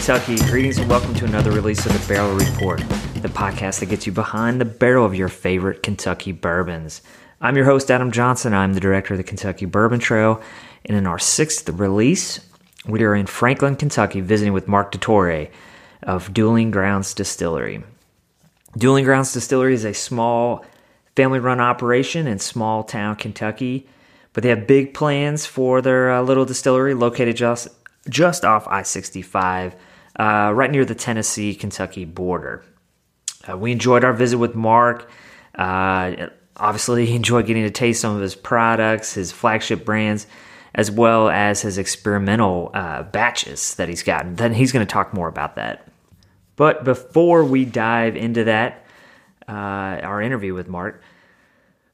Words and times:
Kentucky. 0.00 0.38
Greetings 0.50 0.78
and 0.78 0.88
welcome 0.88 1.12
to 1.12 1.26
another 1.26 1.50
release 1.52 1.84
of 1.84 1.92
the 1.92 2.08
Barrel 2.08 2.34
Report, 2.34 2.78
the 3.16 3.28
podcast 3.28 3.80
that 3.80 3.90
gets 3.90 4.06
you 4.06 4.12
behind 4.12 4.58
the 4.58 4.64
barrel 4.64 5.04
of 5.04 5.14
your 5.14 5.28
favorite 5.28 5.82
Kentucky 5.82 6.32
bourbons. 6.32 7.02
I'm 7.42 7.54
your 7.54 7.66
host, 7.66 7.90
Adam 7.90 8.10
Johnson. 8.10 8.54
I'm 8.54 8.72
the 8.72 8.80
director 8.80 9.12
of 9.12 9.18
the 9.18 9.24
Kentucky 9.24 9.66
Bourbon 9.66 10.00
Trail. 10.00 10.40
And 10.86 10.96
in 10.96 11.06
our 11.06 11.18
sixth 11.18 11.68
release, 11.68 12.40
we 12.86 13.02
are 13.02 13.14
in 13.14 13.26
Franklin, 13.26 13.76
Kentucky, 13.76 14.22
visiting 14.22 14.54
with 14.54 14.66
Mark 14.66 14.90
DeTore 14.90 15.50
of 16.04 16.32
Dueling 16.32 16.70
Grounds 16.70 17.12
Distillery. 17.12 17.84
Dueling 18.78 19.04
Grounds 19.04 19.34
Distillery 19.34 19.74
is 19.74 19.84
a 19.84 19.92
small 19.92 20.64
family 21.14 21.40
run 21.40 21.60
operation 21.60 22.26
in 22.26 22.38
small 22.38 22.84
town 22.84 23.16
Kentucky, 23.16 23.86
but 24.32 24.42
they 24.42 24.48
have 24.48 24.66
big 24.66 24.94
plans 24.94 25.44
for 25.44 25.82
their 25.82 26.10
uh, 26.10 26.22
little 26.22 26.46
distillery 26.46 26.94
located 26.94 27.36
just 27.36 27.68
just 28.08 28.46
off 28.46 28.66
I 28.66 28.82
65, 28.82 29.76
uh, 30.18 30.52
right 30.54 30.70
near 30.70 30.84
the 30.84 30.94
Tennessee 30.94 31.54
Kentucky 31.54 32.04
border. 32.04 32.64
Uh, 33.48 33.56
we 33.56 33.72
enjoyed 33.72 34.04
our 34.04 34.12
visit 34.12 34.38
with 34.38 34.54
Mark. 34.54 35.10
Uh, 35.54 36.28
obviously, 36.56 37.14
enjoyed 37.14 37.46
getting 37.46 37.64
to 37.64 37.70
taste 37.70 38.00
some 38.00 38.14
of 38.14 38.22
his 38.22 38.34
products, 38.34 39.14
his 39.14 39.32
flagship 39.32 39.84
brands, 39.84 40.26
as 40.74 40.90
well 40.90 41.28
as 41.28 41.62
his 41.62 41.78
experimental 41.78 42.70
uh, 42.74 43.02
batches 43.02 43.74
that 43.76 43.88
he's 43.88 44.02
gotten. 44.02 44.36
Then 44.36 44.52
he's 44.52 44.72
going 44.72 44.86
to 44.86 44.92
talk 44.92 45.14
more 45.14 45.28
about 45.28 45.56
that. 45.56 45.86
But 46.56 46.84
before 46.84 47.44
we 47.44 47.64
dive 47.64 48.16
into 48.16 48.44
that, 48.44 48.84
uh, 49.48 49.52
our 49.52 50.20
interview 50.20 50.54
with 50.54 50.68
Mark, 50.68 51.02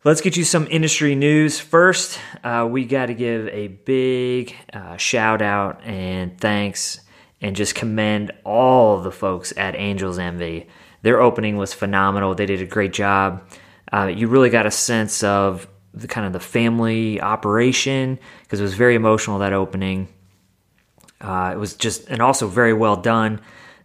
Let's 0.06 0.20
get 0.20 0.36
you 0.36 0.44
some 0.44 0.68
industry 0.70 1.16
news. 1.16 1.58
First, 1.58 2.20
uh, 2.44 2.68
we 2.70 2.84
got 2.84 3.06
to 3.06 3.14
give 3.14 3.48
a 3.48 3.66
big 3.66 4.54
uh, 4.72 4.96
shout 4.98 5.42
out 5.42 5.82
and 5.82 6.40
thanks 6.40 7.00
and 7.40 7.56
just 7.56 7.74
commend 7.74 8.32
all 8.44 9.00
the 9.00 9.12
folks 9.12 9.52
at 9.56 9.74
Angel's 9.76 10.18
Envy. 10.18 10.68
Their 11.02 11.20
opening 11.20 11.56
was 11.56 11.74
phenomenal. 11.74 12.34
They 12.34 12.46
did 12.46 12.62
a 12.62 12.66
great 12.66 12.92
job. 12.92 13.48
Uh, 13.92 14.06
you 14.06 14.28
really 14.28 14.50
got 14.50 14.66
a 14.66 14.70
sense 14.70 15.22
of 15.22 15.68
the 15.94 16.08
kind 16.08 16.26
of 16.26 16.32
the 16.32 16.40
family 16.40 17.20
operation 17.20 18.18
because 18.42 18.60
it 18.60 18.62
was 18.62 18.74
very 18.74 18.94
emotional 18.94 19.38
that 19.38 19.52
opening. 19.52 20.08
Uh, 21.20 21.52
it 21.54 21.58
was 21.58 21.74
just 21.74 22.08
and 22.08 22.20
also 22.20 22.48
very 22.48 22.72
well 22.72 22.96
done. 22.96 23.40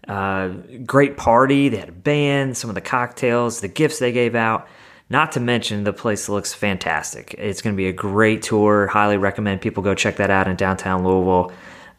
Uh, 0.07 0.49
great 0.85 1.15
party. 1.15 1.69
They 1.69 1.77
had 1.77 1.89
a 1.89 1.93
band, 1.93 2.57
some 2.57 2.69
of 2.69 2.75
the 2.75 2.81
cocktails, 2.81 3.61
the 3.61 3.67
gifts 3.67 3.99
they 3.99 4.11
gave 4.11 4.35
out. 4.35 4.67
Not 5.09 5.33
to 5.33 5.39
mention, 5.39 5.83
the 5.83 5.93
place 5.93 6.29
looks 6.29 6.53
fantastic. 6.53 7.35
It's 7.37 7.61
going 7.61 7.75
to 7.75 7.77
be 7.77 7.87
a 7.87 7.93
great 7.93 8.41
tour. 8.41 8.87
Highly 8.87 9.17
recommend 9.17 9.61
people 9.61 9.83
go 9.83 9.93
check 9.93 10.15
that 10.17 10.29
out 10.29 10.47
in 10.47 10.55
downtown 10.55 11.03
Louisville. 11.03 11.51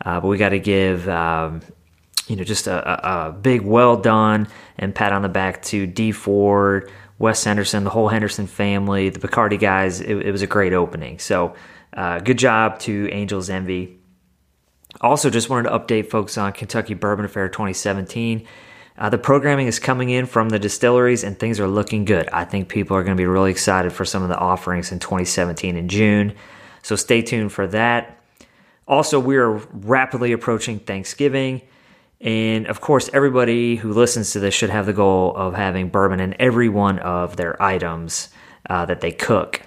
Uh, 0.05 0.21
but 0.21 0.29
we 0.29 0.37
got 0.37 0.51
to 0.51 0.59
give, 0.59 1.09
um, 1.09 1.61
you 2.27 2.37
know, 2.37 2.45
just 2.45 2.67
a, 2.67 3.27
a, 3.29 3.33
big 3.33 3.63
well 3.63 3.97
done 3.97 4.49
and 4.79 4.95
pat 4.95 5.13
on 5.13 5.23
the 5.23 5.29
back 5.29 5.63
to 5.63 5.87
D 5.87 6.13
Ford, 6.13 6.91
Wes 7.19 7.43
Henderson, 7.45 7.85
the 7.85 7.91
whole 7.91 8.09
Henderson 8.09 8.47
family, 8.47 9.11
the 9.11 9.21
Bacardi 9.21 9.59
guys. 9.59 10.01
It, 10.01 10.17
it 10.17 10.33
was 10.33 10.43
a 10.43 10.47
great 10.47 10.73
opening. 10.73 11.19
So, 11.19 11.55
uh, 11.93 12.19
good 12.21 12.39
job 12.39 12.79
to 12.81 13.09
Angel's 13.11 13.51
Envy. 13.51 13.99
Also, 15.01 15.31
just 15.31 15.49
wanted 15.49 15.69
to 15.69 15.79
update 15.79 16.11
folks 16.11 16.37
on 16.37 16.53
Kentucky 16.53 16.95
Bourbon 16.95 17.25
Affair 17.25 17.49
2017. 17.49 18.47
Uh, 18.99 19.09
the 19.09 19.19
programming 19.19 19.67
is 19.67 19.79
coming 19.79 20.11
in 20.11 20.27
from 20.27 20.51
the 20.51 20.59
distilleries 20.59 21.25
and 21.25 21.39
things 21.39 21.59
are 21.59 21.67
looking 21.67 22.05
good. 22.05 22.29
I 22.31 22.45
think 22.45 22.69
people 22.69 22.97
are 22.97 23.03
going 23.03 23.17
to 23.17 23.21
be 23.21 23.27
really 23.27 23.51
excited 23.51 23.93
for 23.93 24.05
some 24.05 24.23
of 24.23 24.29
the 24.29 24.37
offerings 24.37 24.93
in 24.93 24.99
2017 24.99 25.77
in 25.77 25.89
June. 25.89 26.35
So 26.83 26.97
stay 26.97 27.23
tuned 27.23 27.53
for 27.53 27.67
that. 27.69 28.22
Also, 28.87 29.21
we 29.21 29.37
are 29.37 29.53
rapidly 29.73 30.33
approaching 30.33 30.79
Thanksgiving. 30.79 31.63
And 32.21 32.67
of 32.67 32.81
course, 32.81 33.11
everybody 33.13 33.77
who 33.77 33.93
listens 33.93 34.33
to 34.33 34.41
this 34.41 34.55
should 34.55 34.71
have 34.71 34.87
the 34.87 34.93
goal 34.93 35.35
of 35.37 35.55
having 35.55 35.89
bourbon 35.89 36.21
in 36.21 36.41
every 36.41 36.69
one 36.69 36.99
of 37.01 37.37
their 37.37 37.61
items 37.61 38.29
uh, 38.71 38.87
that 38.87 39.01
they 39.01 39.13
cook 39.13 39.63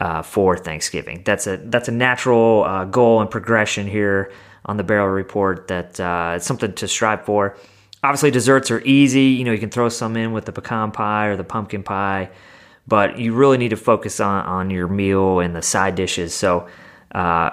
uh, 0.00 0.22
for 0.22 0.56
Thanksgiving. 0.56 1.22
That's 1.24 1.46
a 1.46 1.56
that's 1.56 1.88
a 1.88 1.92
natural 1.92 2.64
uh, 2.64 2.84
goal 2.84 3.20
and 3.20 3.30
progression 3.30 3.86
here 3.86 4.32
on 4.64 4.76
the 4.76 4.82
Barrel 4.82 5.08
Report. 5.08 5.68
That 5.68 6.00
uh, 6.00 6.34
it's 6.36 6.46
something 6.46 6.72
to 6.74 6.88
strive 6.88 7.24
for 7.24 7.56
obviously 8.02 8.30
desserts 8.30 8.70
are 8.70 8.80
easy. 8.80 9.24
You 9.24 9.44
know, 9.44 9.52
you 9.52 9.58
can 9.58 9.70
throw 9.70 9.88
some 9.88 10.16
in 10.16 10.32
with 10.32 10.44
the 10.44 10.52
pecan 10.52 10.90
pie 10.92 11.26
or 11.26 11.36
the 11.36 11.44
pumpkin 11.44 11.82
pie, 11.82 12.30
but 12.86 13.18
you 13.18 13.34
really 13.34 13.58
need 13.58 13.70
to 13.70 13.76
focus 13.76 14.20
on, 14.20 14.44
on 14.46 14.70
your 14.70 14.88
meal 14.88 15.40
and 15.40 15.54
the 15.54 15.62
side 15.62 15.94
dishes. 15.94 16.34
So 16.34 16.68
uh, 17.14 17.50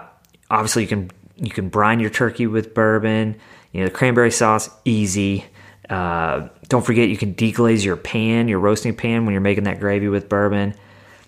obviously 0.50 0.84
you 0.84 0.88
can 0.88 1.12
you 1.38 1.50
can 1.50 1.70
brine 1.70 2.00
your 2.00 2.09
turkey 2.09 2.48
with 2.48 2.74
bourbon. 2.74 3.40
You 3.72 3.81
know, 3.81 3.88
the 3.88 3.94
cranberry 3.94 4.31
sauce 4.31 4.70
easy. 4.86 5.46
Uh, 5.90 6.50
don't 6.68 6.86
forget 6.86 7.09
you 7.09 7.18
can 7.18 7.34
deglaze 7.34 7.86
your 7.86 7.96
pan, 7.96 8.48
your 8.48 8.59
roasting 8.59 8.96
pan, 8.96 9.25
when 9.25 9.34
you're 9.34 9.42
making 9.42 9.64
that 9.66 9.80
gravy 9.80 10.08
with 10.08 10.28
bourbon. 10.28 10.74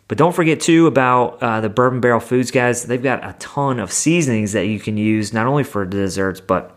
But 0.09 0.18
don't 0.18 0.36
forget 0.36 0.59
too 0.59 0.88
about 0.88 1.42
uh, 1.42 1.62
the 1.62 1.69
Bourbon 1.69 2.02
Barrel 2.02 2.19
Foods 2.19 2.50
guys. 2.50 2.84
They've 2.84 3.02
got 3.02 3.24
a 3.24 3.34
ton 3.38 3.80
of 3.80 3.92
seasonings 3.92 4.53
that 4.53 4.66
you 4.66 4.80
can 4.80 4.98
use 4.98 5.34
not 5.34 5.46
only 5.46 5.64
for 5.64 5.86
desserts 5.86 6.42
but 6.42 6.75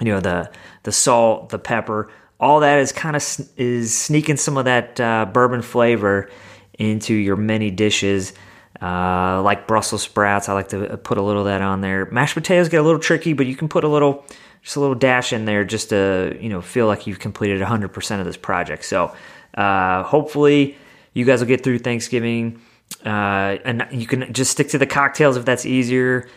you 0.00 0.12
know 0.12 0.20
the 0.20 0.50
the 0.82 0.92
salt, 0.92 1.48
the 1.48 1.58
pepper, 1.58 2.10
all 2.38 2.60
that 2.60 2.78
is 2.78 2.92
kind 2.92 3.16
of 3.16 3.24
is 3.56 3.96
sneaking 3.96 4.36
some 4.36 4.58
of 4.58 4.66
that 4.66 5.00
uh, 5.00 5.24
bourbon 5.32 5.62
flavor 5.62 6.30
into 6.78 7.14
your 7.14 7.36
many 7.36 7.70
dishes. 7.70 8.34
Uh, 8.80 9.42
like 9.42 9.66
Brussels 9.66 10.02
sprouts, 10.02 10.48
I 10.48 10.52
like 10.52 10.68
to 10.68 10.96
put 10.98 11.18
a 11.18 11.22
little 11.22 11.42
of 11.42 11.46
that 11.46 11.62
on 11.62 11.80
there. 11.80 12.06
Mashed 12.06 12.34
potatoes 12.34 12.68
get 12.68 12.80
a 12.80 12.82
little 12.82 13.00
tricky, 13.00 13.32
but 13.32 13.46
you 13.46 13.56
can 13.56 13.68
put 13.68 13.82
a 13.82 13.88
little, 13.88 14.24
just 14.62 14.76
a 14.76 14.80
little 14.80 14.94
dash 14.94 15.32
in 15.32 15.46
there, 15.46 15.64
just 15.64 15.88
to 15.88 16.36
you 16.40 16.48
know 16.48 16.60
feel 16.60 16.86
like 16.86 17.06
you've 17.06 17.18
completed 17.18 17.60
100% 17.60 18.20
of 18.20 18.24
this 18.24 18.36
project. 18.36 18.84
So 18.84 19.14
uh, 19.54 20.04
hopefully 20.04 20.76
you 21.12 21.24
guys 21.24 21.40
will 21.40 21.48
get 21.48 21.64
through 21.64 21.80
Thanksgiving, 21.80 22.60
uh, 23.04 23.58
and 23.64 23.86
you 23.90 24.06
can 24.06 24.32
just 24.32 24.52
stick 24.52 24.68
to 24.68 24.78
the 24.78 24.86
cocktails 24.86 25.36
if 25.36 25.44
that's 25.44 25.66
easier. 25.66 26.28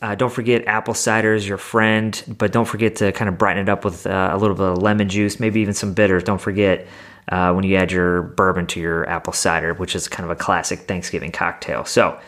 Uh, 0.00 0.14
don't 0.14 0.32
forget 0.32 0.64
apple 0.66 0.94
cider 0.94 1.34
is 1.34 1.48
your 1.48 1.58
friend, 1.58 2.22
but 2.38 2.52
don't 2.52 2.66
forget 2.66 2.96
to 2.96 3.10
kind 3.12 3.28
of 3.28 3.36
brighten 3.36 3.62
it 3.62 3.68
up 3.68 3.84
with 3.84 4.06
uh, 4.06 4.30
a 4.32 4.36
little 4.36 4.54
bit 4.54 4.66
of 4.66 4.78
lemon 4.78 5.08
juice, 5.08 5.40
maybe 5.40 5.60
even 5.60 5.74
some 5.74 5.92
bitters. 5.92 6.22
Don't 6.22 6.40
forget 6.40 6.86
uh, 7.28 7.52
when 7.52 7.64
you 7.64 7.76
add 7.76 7.92
your 7.92 8.22
bourbon 8.22 8.66
to 8.68 8.80
your 8.80 9.08
apple 9.08 9.32
cider, 9.32 9.74
which 9.74 9.94
is 9.94 10.08
kind 10.08 10.24
of 10.24 10.30
a 10.30 10.40
classic 10.40 10.80
Thanksgiving 10.80 11.32
cocktail. 11.32 11.84
So, 11.84 12.18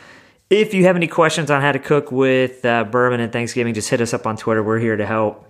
if 0.48 0.74
you 0.74 0.84
have 0.84 0.96
any 0.96 1.06
questions 1.06 1.50
on 1.50 1.62
how 1.62 1.70
to 1.70 1.78
cook 1.78 2.10
with 2.10 2.64
uh, 2.64 2.84
bourbon 2.84 3.20
and 3.20 3.32
Thanksgiving, 3.32 3.72
just 3.72 3.88
hit 3.88 4.00
us 4.00 4.12
up 4.12 4.26
on 4.26 4.36
Twitter. 4.36 4.62
We're 4.62 4.80
here 4.80 4.96
to 4.96 5.06
help. 5.06 5.46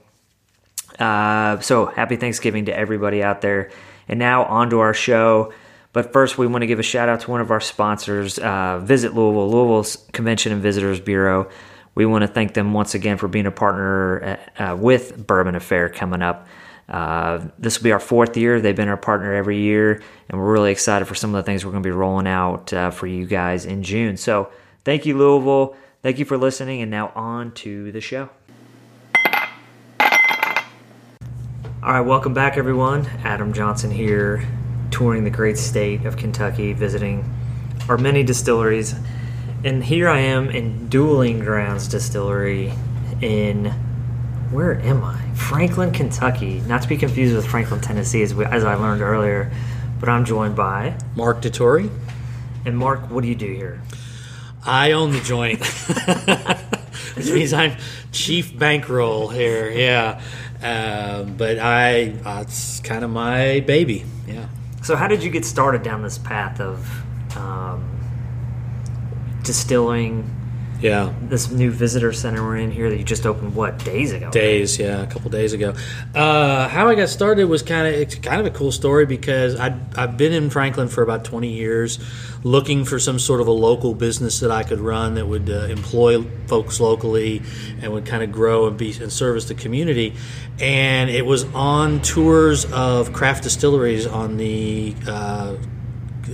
Uh, 0.99 1.59
so, 1.61 1.87
happy 1.87 2.17
Thanksgiving 2.17 2.67
to 2.67 2.77
everybody 2.77 3.23
out 3.23 3.41
there. 3.41 3.71
And 4.09 4.19
now, 4.19 4.45
on 4.45 4.71
to 4.71 4.81
our 4.81 4.95
show. 4.95 5.53
But 5.93 6.13
first, 6.13 6.39
we 6.39 6.47
want 6.47 6.63
to 6.63 6.67
give 6.67 6.79
a 6.79 6.85
shout 6.85 7.09
out 7.09 7.21
to 7.21 7.31
one 7.31 7.41
of 7.41 7.51
our 7.51 7.61
sponsors, 7.61 8.39
uh, 8.39 8.79
Visit 8.79 9.15
Louisville, 9.15 9.51
Louisville's 9.51 9.97
Convention 10.13 10.53
and 10.53 10.63
Visitors 10.63 11.01
Bureau 11.01 11.51
we 11.95 12.07
want 12.07 12.23
to 12.23 12.29
thank 12.29 12.55
them 12.55 12.73
once 12.73 12.95
again 12.95 13.17
for 13.17 13.29
being 13.29 13.47
a 13.47 13.51
partner 13.51 14.39
uh, 14.59 14.63
uh, 14.63 14.77
with 14.77 15.27
Bourbon 15.27 15.55
Affair 15.55 15.89
coming 15.89 16.23
up. 16.23 16.47
Uh, 16.91 17.47
this 17.59 17.79
will 17.79 17.85
be 17.85 17.93
our 17.93 18.01
fourth 18.01 18.37
year. 18.37 18.61
They've 18.61 18.75
been 18.75 18.89
our 18.89 18.97
partner 18.97 19.33
every 19.33 19.59
year, 19.59 20.03
and 20.29 20.41
we're 20.41 20.53
really 20.53 20.73
excited 20.73 21.07
for 21.07 21.15
some 21.15 21.35
of 21.35 21.43
the 21.43 21.43
things 21.45 21.65
we're 21.65 21.71
going 21.71 21.83
to 21.83 21.87
be 21.87 21.93
rolling 21.93 22.27
out 22.27 22.73
uh, 22.73 22.91
for 22.91 23.07
you 23.07 23.27
guys 23.27 23.65
in 23.65 23.83
June. 23.83 24.17
So, 24.17 24.51
thank 24.85 25.07
you, 25.07 25.17
Louisville. 25.17 25.77
Thank 26.03 26.19
you 26.19 26.25
for 26.25 26.37
listening, 26.37 26.83
and 26.83 26.91
now 26.91 27.13
on 27.15 27.53
to 27.53 27.93
the 27.93 28.01
show. 28.01 28.31
All 31.83 31.93
right, 31.93 32.01
welcome 32.01 32.35
back, 32.35 32.57
everyone. 32.57 33.07
Adam 33.25 33.53
Johnson 33.53 33.91
here, 33.91 34.47
touring 34.91 35.25
the 35.25 35.31
great 35.31 35.57
state 35.57 36.05
of 36.05 36.17
Kentucky, 36.17 36.73
visiting 36.73 37.33
our 37.89 37.97
many 37.97 38.23
distilleries 38.23 38.95
and 39.63 39.85
here 39.85 40.09
I 40.09 40.21
am 40.21 40.49
in 40.49 40.89
Dueling 40.89 41.41
Grounds 41.41 41.87
Distillery 41.87 42.73
in 43.21 43.75
where 44.51 44.81
am 44.81 45.05
I? 45.05 45.21
Franklin, 45.35 45.93
Kentucky. 45.93 46.61
Not 46.61 46.83
to 46.83 46.89
be 46.89 46.97
confused 46.97 47.35
with 47.35 47.47
Franklin, 47.47 47.81
Tennessee, 47.81 48.23
as, 48.23 48.35
we, 48.35 48.45
as 48.45 48.65
I 48.65 48.75
learned 48.75 49.03
earlier. 49.03 49.51
But 50.01 50.09
I'm 50.09 50.25
joined 50.25 50.57
by 50.57 50.97
Mark 51.15 51.41
DeTore. 51.41 51.91
And 52.65 52.77
Mark, 52.77 53.11
what 53.11 53.23
do 53.23 53.29
you 53.29 53.35
do 53.35 53.53
here? 53.53 53.81
I 54.65 54.93
own 54.93 55.13
the 55.13 55.21
joint, 55.21 55.65
which 57.17 57.31
means 57.31 57.53
I'm 57.53 57.77
chief 58.13 58.57
bankroll 58.59 59.29
here. 59.29 59.71
Yeah, 59.71 60.21
uh, 60.63 61.23
but 61.23 61.59
I 61.59 62.11
uh, 62.25 62.43
it's 62.43 62.81
kind 62.81 63.03
of 63.03 63.11
my 63.11 63.61
baby. 63.61 64.05
Yeah. 64.27 64.49
So 64.83 64.97
how 64.97 65.07
did 65.07 65.23
you 65.23 65.31
get 65.31 65.47
started 65.47 65.83
down 65.83 66.03
this 66.03 66.19
path 66.19 66.61
of 66.61 67.37
um, 67.37 67.89
distilling 69.43 70.29
Yeah. 70.81 71.13
This 71.23 71.51
new 71.51 71.71
visitor 71.71 72.13
center 72.13 72.43
we're 72.43 72.57
in 72.57 72.71
here 72.71 72.89
that 72.89 72.97
you 72.97 73.05
just 73.05 73.27
opened 73.27 73.55
what 73.55 73.85
days 73.85 74.13
ago? 74.13 74.31
Days, 74.31 74.79
yeah, 74.79 75.03
a 75.03 75.07
couple 75.07 75.31
days 75.31 75.53
ago. 75.53 75.75
Uh, 76.15 76.69
how 76.69 76.89
I 76.89 76.95
got 76.95 77.09
started 77.09 77.45
was 77.45 77.63
kind 77.63 77.87
of 77.87 77.95
it's 77.95 78.15
kind 78.15 78.41
of 78.41 78.47
a 78.47 78.51
cool 78.51 78.73
story 78.73 79.05
because 79.07 79.57
I 79.57 79.79
I've 79.97 80.17
been 80.17 80.33
in 80.33 80.49
Franklin 80.51 80.89
for 80.89 81.03
about 81.03 81.25
20 81.25 81.49
years, 81.49 81.99
looking 82.43 82.85
for 82.85 82.99
some 82.99 83.19
sort 83.19 83.41
of 83.41 83.47
a 83.47 83.53
local 83.53 83.95
business 83.95 84.41
that 84.41 84.51
I 84.51 84.63
could 84.63 84.81
run 84.81 85.15
that 85.15 85.27
would 85.27 85.51
uh, 85.51 85.67
employ 85.67 86.23
folks 86.47 86.81
locally 86.81 87.43
and 87.83 87.93
would 87.93 88.07
kind 88.07 88.23
of 88.23 88.33
grow 88.33 88.67
and 88.67 88.79
be 88.79 88.97
and 89.01 89.13
service 89.13 89.47
the 89.47 89.55
community. 89.55 90.15
And 90.59 91.11
it 91.11 91.27
was 91.27 91.45
on 91.55 92.01
tours 92.01 92.71
of 92.73 93.13
craft 93.13 93.43
distilleries 93.43 94.07
on 94.07 94.37
the. 94.37 94.95
Uh, 95.07 95.57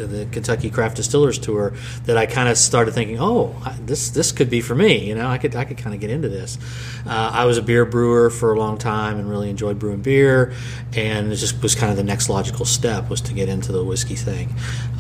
the 0.05 0.27
Kentucky 0.27 0.71
Craft 0.71 0.97
Distillers 0.97 1.39
Tour 1.39 1.73
that 2.05 2.17
I 2.17 2.27
kind 2.27 2.49
of 2.49 2.59
started 2.59 2.93
thinking, 2.93 3.19
oh, 3.21 3.55
this 3.81 4.11
this 4.11 4.33
could 4.33 4.51
be 4.51 4.61
for 4.61 4.75
me. 4.75 5.09
You 5.09 5.15
know, 5.15 5.29
I 5.29 5.39
could 5.39 5.55
I 5.55 5.65
could 5.65 5.79
kind 5.79 5.95
of 5.95 6.01
get 6.01 6.11
into 6.11 6.29
this. 6.29 6.59
Uh, 7.07 7.31
I 7.33 7.45
was 7.45 7.57
a 7.59 7.63
beer 7.63 7.85
brewer 7.85 8.31
for 8.31 8.53
a 8.53 8.59
long 8.59 8.79
time 8.79 9.19
and 9.19 9.31
really 9.31 9.49
enjoyed 9.49 9.79
brewing 9.79 10.03
beer, 10.03 10.53
and 10.95 11.33
it 11.33 11.37
just 11.37 11.63
was 11.63 11.75
kind 11.75 11.91
of 11.91 11.97
the 11.97 12.05
next 12.05 12.29
logical 12.29 12.65
step 12.65 13.09
was 13.09 13.21
to 13.23 13.35
get 13.35 13.49
into 13.49 13.73
the 13.73 13.85
whiskey 13.85 14.17
thing, 14.17 14.55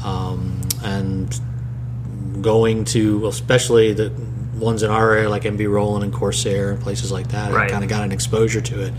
um, 0.04 0.60
and 0.84 1.40
going 2.40 2.84
to 2.84 3.26
especially 3.26 3.92
the 3.92 4.12
ones 4.56 4.82
in 4.82 4.90
our 4.90 5.12
area 5.12 5.28
like 5.28 5.42
MB 5.42 5.70
Roland 5.70 6.04
and 6.04 6.12
Corsair 6.12 6.70
and 6.70 6.80
places 6.80 7.12
like 7.12 7.28
that. 7.28 7.52
Right. 7.52 7.68
I 7.68 7.70
kind 7.70 7.84
of 7.84 7.90
got 7.90 8.02
an 8.02 8.12
exposure 8.12 8.60
to 8.60 8.86
it, 8.86 8.92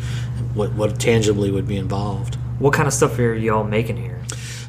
what 0.54 0.74
what 0.74 1.00
tangibly 1.00 1.52
would 1.52 1.68
be 1.68 1.78
involved. 1.78 2.36
What 2.60 2.74
kind 2.74 2.88
of 2.88 2.94
stuff 2.94 3.18
are 3.20 3.34
y'all 3.34 3.64
making 3.64 3.98
here? 3.98 4.17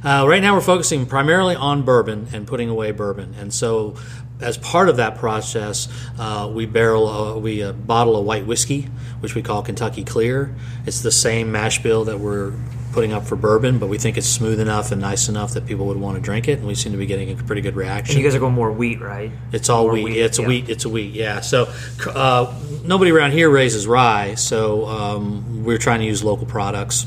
Uh, 0.05 0.25
right 0.29 0.41
now, 0.43 0.55
we're 0.55 0.61
focusing 0.61 1.07
primarily 1.07 1.57
on 1.57 1.83
bourbon 1.83 2.29
and 2.33 2.47
putting 2.47 2.69
away 2.69 2.91
bourbon, 2.93 3.35
and 3.39 3.53
so 3.53 3.97
as 4.41 4.57
part 4.57 4.89
of 4.89 4.97
that 4.99 5.17
process, 5.17 5.89
uh, 6.19 6.49
we 6.53 6.65
barrel 6.67 7.09
uh, 7.09 7.37
we 7.37 7.63
uh, 7.63 7.73
bottle 7.73 8.17
a 8.17 8.23
white 8.23 8.47
whiskey, 8.47 8.83
which 9.21 9.35
we 9.35 9.43
call 9.43 9.63
Kentucky 9.63 10.05
Clear. 10.05 10.55
It's 10.87 11.03
the 11.03 11.11
same 11.11 11.51
mash 11.51 11.83
bill 11.83 12.05
that 12.05 12.21
we're 12.21 12.53
putting 12.93 13.13
up 13.13 13.25
for 13.27 13.37
bourbon, 13.37 13.79
but 13.79 13.89
we 13.89 13.99
think 13.99 14.17
it's 14.17 14.29
smooth 14.29 14.59
enough 14.61 14.93
and 14.93 15.01
nice 15.01 15.29
enough 15.29 15.55
that 15.55 15.67
people 15.67 15.87
would 15.87 15.97
want 15.99 16.17
to 16.17 16.23
drink 16.23 16.49
it, 16.49 16.59
and 16.59 16.67
we 16.67 16.75
seem 16.75 16.93
to 16.93 16.99
be 16.99 17.07
getting 17.07 17.31
a 17.39 17.43
pretty 17.43 17.61
good 17.61 17.77
reaction. 17.77 18.15
And 18.15 18.23
you 18.23 18.29
guys 18.29 18.35
are 18.35 18.41
going 18.41 18.55
more 18.55 18.73
wheat, 18.73 19.01
right? 19.01 19.31
It's 19.53 19.69
all 19.69 19.85
More 19.85 19.95
wheat. 19.95 20.17
It's 20.17 20.39
a 20.39 20.43
wheat. 20.43 20.69
It's 20.69 20.85
a 20.85 20.89
wheat. 20.89 21.13
Yeah. 21.15 21.41
So 21.41 21.73
uh, 22.07 22.55
nobody 22.85 23.11
around 23.11 23.33
here 23.33 23.51
raises 23.51 23.87
rye, 23.87 24.35
so 24.37 24.87
um, 24.87 25.65
we're 25.65 25.79
trying 25.79 26.01
to 26.01 26.07
use 26.07 26.23
local 26.23 26.47
products. 26.47 27.07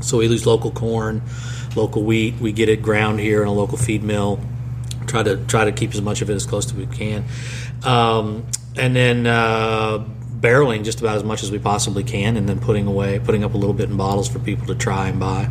So 0.00 0.18
we 0.18 0.26
use 0.26 0.46
local 0.46 0.72
corn, 0.72 1.22
local 1.76 2.02
wheat. 2.02 2.34
We 2.40 2.52
get 2.52 2.68
it 2.68 2.82
ground 2.82 3.20
here 3.20 3.42
in 3.42 3.48
a 3.48 3.52
local 3.52 3.78
feed 3.78 4.02
mill. 4.02 4.40
Try 5.06 5.22
to 5.22 5.36
try 5.46 5.64
to 5.64 5.72
keep 5.72 5.92
as 5.94 6.00
much 6.00 6.22
of 6.22 6.30
it 6.30 6.34
as 6.34 6.46
close 6.46 6.66
as 6.66 6.74
we 6.74 6.86
can, 6.86 7.24
um, 7.84 8.46
and 8.76 8.94
then. 8.94 9.26
Uh, 9.26 10.04
barreling 10.42 10.82
just 10.82 11.00
about 11.00 11.16
as 11.16 11.22
much 11.22 11.44
as 11.44 11.52
we 11.52 11.58
possibly 11.60 12.02
can 12.02 12.36
and 12.36 12.48
then 12.48 12.58
putting 12.58 12.88
away 12.88 13.20
putting 13.20 13.44
up 13.44 13.54
a 13.54 13.56
little 13.56 13.72
bit 13.72 13.88
in 13.88 13.96
bottles 13.96 14.28
for 14.28 14.40
people 14.40 14.66
to 14.66 14.74
try 14.74 15.08
and 15.08 15.20
buy 15.20 15.48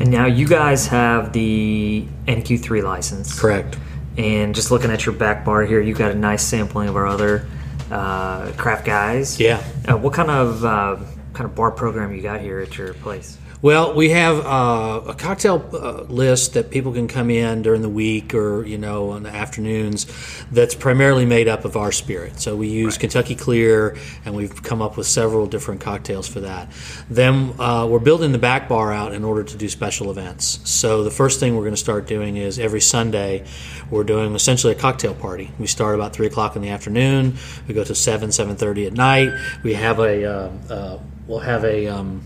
And 0.00 0.10
now 0.10 0.26
you 0.26 0.46
guys 0.46 0.88
have 0.88 1.32
the 1.32 2.04
NQ3 2.26 2.82
license. 2.82 3.38
correct 3.38 3.78
And 4.16 4.54
just 4.56 4.72
looking 4.72 4.90
at 4.90 5.06
your 5.06 5.14
back 5.14 5.44
bar 5.44 5.62
here, 5.62 5.80
you 5.80 5.94
got 5.94 6.10
a 6.10 6.16
nice 6.16 6.42
sampling 6.42 6.88
of 6.88 6.96
our 6.96 7.06
other 7.06 7.46
uh, 7.92 8.50
craft 8.56 8.84
guys. 8.84 9.38
yeah 9.38 9.62
Uh, 9.88 9.96
what 9.96 10.14
kind 10.14 10.30
of 10.30 10.64
uh, 10.64 10.96
kind 11.32 11.48
of 11.48 11.54
bar 11.54 11.70
program 11.70 12.12
you 12.12 12.20
got 12.20 12.40
here 12.40 12.58
at 12.58 12.76
your 12.76 12.94
place? 12.94 13.38
Well, 13.60 13.94
we 13.94 14.10
have 14.10 14.46
uh, 14.46 15.02
a 15.08 15.14
cocktail 15.14 15.68
uh, 15.72 16.02
list 16.02 16.54
that 16.54 16.70
people 16.70 16.92
can 16.92 17.08
come 17.08 17.28
in 17.28 17.62
during 17.62 17.82
the 17.82 17.88
week 17.88 18.32
or 18.32 18.64
you 18.64 18.78
know 18.78 19.10
on 19.10 19.24
the 19.24 19.30
afternoons. 19.30 20.06
That's 20.52 20.76
primarily 20.76 21.26
made 21.26 21.48
up 21.48 21.64
of 21.64 21.76
our 21.76 21.90
spirit. 21.90 22.38
So 22.38 22.54
we 22.54 22.68
use 22.68 22.96
Kentucky 22.96 23.34
Clear, 23.34 23.96
and 24.24 24.36
we've 24.36 24.62
come 24.62 24.80
up 24.80 24.96
with 24.96 25.08
several 25.08 25.46
different 25.46 25.80
cocktails 25.80 26.28
for 26.28 26.38
that. 26.40 26.70
Then 27.10 27.52
uh, 27.58 27.88
we're 27.90 27.98
building 27.98 28.30
the 28.30 28.38
back 28.38 28.68
bar 28.68 28.92
out 28.92 29.12
in 29.12 29.24
order 29.24 29.42
to 29.42 29.56
do 29.56 29.68
special 29.68 30.08
events. 30.12 30.60
So 30.70 31.02
the 31.02 31.10
first 31.10 31.40
thing 31.40 31.56
we're 31.56 31.62
going 31.62 31.72
to 31.72 31.76
start 31.76 32.06
doing 32.06 32.36
is 32.36 32.60
every 32.60 32.80
Sunday 32.80 33.44
we're 33.90 34.04
doing 34.04 34.36
essentially 34.36 34.72
a 34.72 34.76
cocktail 34.76 35.16
party. 35.16 35.50
We 35.58 35.66
start 35.66 35.96
about 35.96 36.12
three 36.12 36.28
o'clock 36.28 36.54
in 36.54 36.62
the 36.62 36.68
afternoon. 36.68 37.36
We 37.66 37.74
go 37.74 37.82
to 37.82 37.94
seven 37.96 38.30
seven 38.30 38.54
thirty 38.54 38.86
at 38.86 38.92
night. 38.92 39.32
We 39.64 39.74
have 39.74 39.98
a 39.98 40.24
uh, 40.24 40.50
uh, 40.70 40.98
we'll 41.26 41.40
have 41.40 41.64
a 41.64 41.88
um, 41.88 42.22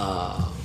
uh, 0.00 0.57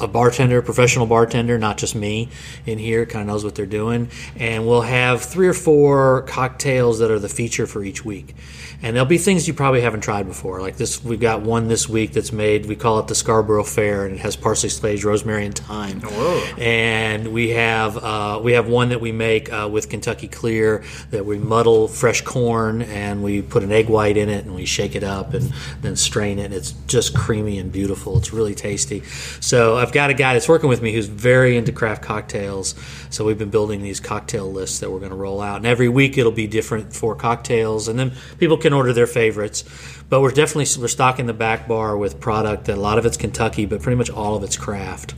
a 0.00 0.08
bartender, 0.08 0.62
professional 0.62 1.06
bartender, 1.06 1.58
not 1.58 1.78
just 1.78 1.94
me 1.94 2.28
in 2.66 2.78
here, 2.78 3.06
kind 3.06 3.22
of 3.22 3.28
knows 3.28 3.44
what 3.44 3.54
they're 3.54 3.66
doing. 3.66 4.08
And 4.36 4.66
we'll 4.66 4.82
have 4.82 5.22
three 5.22 5.48
or 5.48 5.54
four 5.54 6.22
cocktails 6.22 6.98
that 7.00 7.10
are 7.10 7.18
the 7.18 7.28
feature 7.28 7.66
for 7.66 7.82
each 7.82 8.04
week. 8.04 8.34
And 8.82 8.96
there'll 8.96 9.06
be 9.08 9.18
things 9.18 9.46
you 9.46 9.52
probably 9.52 9.82
haven't 9.82 10.00
tried 10.00 10.26
before. 10.26 10.62
Like 10.62 10.76
this, 10.76 11.04
we've 11.04 11.20
got 11.20 11.42
one 11.42 11.68
this 11.68 11.86
week 11.86 12.12
that's 12.12 12.32
made, 12.32 12.64
we 12.64 12.76
call 12.76 12.98
it 12.98 13.08
the 13.08 13.14
Scarborough 13.14 13.64
Fair, 13.64 14.06
and 14.06 14.14
it 14.14 14.20
has 14.20 14.36
parsley, 14.36 14.70
sage, 14.70 15.04
rosemary, 15.04 15.44
and 15.44 15.54
thyme. 15.54 16.00
Whoa. 16.00 16.42
And 16.56 17.32
we 17.32 17.50
have 17.50 17.98
uh, 17.98 18.40
we 18.42 18.52
have 18.52 18.68
one 18.68 18.88
that 18.88 19.00
we 19.00 19.12
make 19.12 19.52
uh, 19.52 19.68
with 19.70 19.90
Kentucky 19.90 20.28
Clear 20.28 20.82
that 21.10 21.26
we 21.26 21.38
muddle 21.38 21.88
fresh 21.88 22.22
corn 22.22 22.82
and 22.82 23.22
we 23.22 23.42
put 23.42 23.62
an 23.62 23.70
egg 23.70 23.88
white 23.88 24.16
in 24.16 24.30
it 24.30 24.46
and 24.46 24.54
we 24.54 24.64
shake 24.64 24.94
it 24.94 25.04
up 25.04 25.34
and 25.34 25.52
then 25.82 25.94
strain 25.94 26.38
it. 26.38 26.46
And 26.46 26.54
it's 26.54 26.72
just 26.86 27.14
creamy 27.14 27.58
and 27.58 27.70
beautiful. 27.70 28.16
It's 28.16 28.32
really 28.32 28.54
tasty. 28.54 29.02
So 29.40 29.76
I've 29.76 29.89
got 29.92 30.10
a 30.10 30.14
guy 30.14 30.34
that's 30.34 30.48
working 30.48 30.68
with 30.68 30.82
me 30.82 30.92
who's 30.92 31.06
very 31.06 31.56
into 31.56 31.72
craft 31.72 32.02
cocktails. 32.02 32.74
So 33.10 33.24
we've 33.24 33.38
been 33.38 33.50
building 33.50 33.82
these 33.82 34.00
cocktail 34.00 34.50
lists 34.50 34.80
that 34.80 34.90
we're 34.90 34.98
going 34.98 35.10
to 35.10 35.16
roll 35.16 35.40
out, 35.40 35.56
and 35.56 35.66
every 35.66 35.88
week 35.88 36.18
it'll 36.18 36.32
be 36.32 36.46
different 36.46 36.94
for 36.94 37.14
cocktails, 37.14 37.88
and 37.88 37.98
then 37.98 38.12
people 38.38 38.56
can 38.56 38.72
order 38.72 38.92
their 38.92 39.06
favorites. 39.06 39.64
But 40.08 40.20
we're 40.20 40.32
definitely 40.32 40.80
we're 40.80 40.88
stocking 40.88 41.26
the 41.26 41.32
back 41.32 41.68
bar 41.68 41.96
with 41.96 42.20
product 42.20 42.64
that 42.64 42.76
a 42.76 42.80
lot 42.80 42.98
of 42.98 43.06
it's 43.06 43.16
Kentucky, 43.16 43.66
but 43.66 43.82
pretty 43.82 43.96
much 43.96 44.10
all 44.10 44.36
of 44.36 44.42
it's 44.42 44.56
craft. 44.56 45.14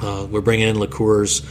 Uh, 0.00 0.26
we're 0.30 0.42
bringing 0.42 0.68
in 0.68 0.78
liqueurs. 0.78 1.42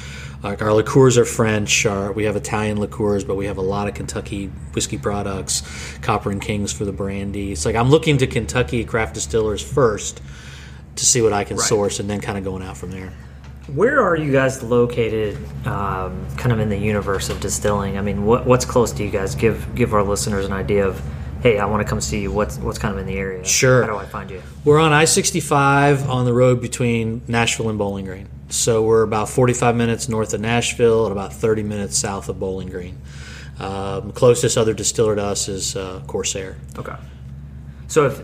Like 0.44 0.62
our 0.62 0.74
liqueurs 0.74 1.18
are 1.18 1.26
French. 1.26 1.88
Our, 1.88 2.12
we 2.12 2.26
have 2.26 2.36
Italian 2.36 2.78
liqueurs, 2.78 3.24
but 3.24 3.36
we 3.36 3.48
have 3.48 3.58
a 3.58 3.64
lot 3.64 3.88
of 3.88 3.96
Kentucky 3.96 4.48
whiskey 4.74 5.00
products. 5.00 5.64
Copper 6.02 6.30
and 6.30 6.40
Kings 6.40 6.72
for 6.72 6.86
the 6.86 6.92
brandy. 6.92 7.52
It's 7.52 7.66
like 7.66 7.76
I'm 7.76 7.90
looking 7.90 8.20
to 8.20 8.28
Kentucky 8.28 8.84
craft 8.86 9.16
distillers 9.16 9.64
first 9.64 10.22
to 10.96 11.06
see 11.06 11.22
what 11.22 11.34
I 11.34 11.44
can 11.44 11.58
Right. 11.58 11.66
source, 11.68 12.00
and 12.00 12.10
then 12.10 12.22
kind 12.22 12.38
of 12.38 12.44
going 12.44 12.64
out 12.64 12.78
from 12.78 12.92
there. 12.92 13.12
Where 13.74 14.00
are 14.02 14.16
you 14.16 14.32
guys 14.32 14.62
located, 14.62 15.38
um, 15.66 16.26
kind 16.38 16.52
of 16.52 16.60
in 16.60 16.70
the 16.70 16.78
universe 16.78 17.30
of 17.30 17.40
distilling? 17.40 17.98
I 17.98 18.02
mean, 18.02 18.26
what, 18.26 18.46
what's 18.46 18.64
close 18.66 18.92
to 18.94 19.04
you 19.04 19.10
guys? 19.10 19.34
Give 19.36 19.66
give 19.76 19.94
our 19.94 20.04
listeners 20.04 20.46
an 20.46 20.54
idea 20.54 20.86
of, 20.88 21.02
hey, 21.42 21.58
I 21.58 21.66
want 21.66 21.82
to 21.82 21.90
come 21.90 22.00
see 22.00 22.22
you. 22.22 22.32
What's 22.32 22.58
what's 22.58 22.78
kind 22.78 22.94
of 22.94 23.00
in 23.00 23.08
the 23.08 23.18
area? 23.18 23.44
Sure. 23.44 23.82
How 23.84 23.90
do 23.90 23.98
I 23.98 24.06
find 24.06 24.30
you? 24.30 24.42
We're 24.64 24.80
on 24.80 24.94
I 24.94 25.06
65 25.06 26.08
on 26.10 26.26
the 26.26 26.34
road 26.34 26.62
between 26.62 27.22
Nashville 27.28 27.70
and 27.70 27.78
Bowling 27.80 28.06
Green. 28.06 28.28
So 28.50 28.84
we're 28.84 29.02
about 29.02 29.30
45 29.30 29.76
minutes 29.76 30.08
north 30.08 30.34
of 30.36 30.42
Nashville 30.42 31.06
and 31.08 31.12
about 31.12 31.34
30 31.34 31.64
minutes 31.64 31.98
south 31.98 32.30
of 32.30 32.40
Bowling 32.40 32.70
Green. 32.70 33.00
Um, 33.60 34.12
closest 34.12 34.58
other 34.60 34.76
distiller 34.76 35.16
to 35.16 35.24
us 35.24 35.48
is 35.48 35.76
uh, 35.76 36.02
Corsair. 36.06 36.56
Okay. 36.78 36.94
So 37.88 38.08
if 38.08 38.22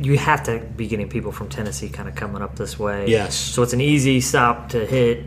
you 0.00 0.16
have 0.18 0.44
to 0.44 0.60
be 0.76 0.86
getting 0.86 1.08
people 1.08 1.32
from 1.32 1.48
Tennessee 1.48 1.88
kind 1.88 2.08
of 2.08 2.14
coming 2.14 2.42
up 2.42 2.56
this 2.56 2.78
way, 2.78 3.08
Yes. 3.08 3.34
So 3.34 3.62
it's 3.62 3.72
an 3.72 3.80
easy 3.80 4.20
stop 4.20 4.68
to 4.70 4.86
hit. 4.86 5.24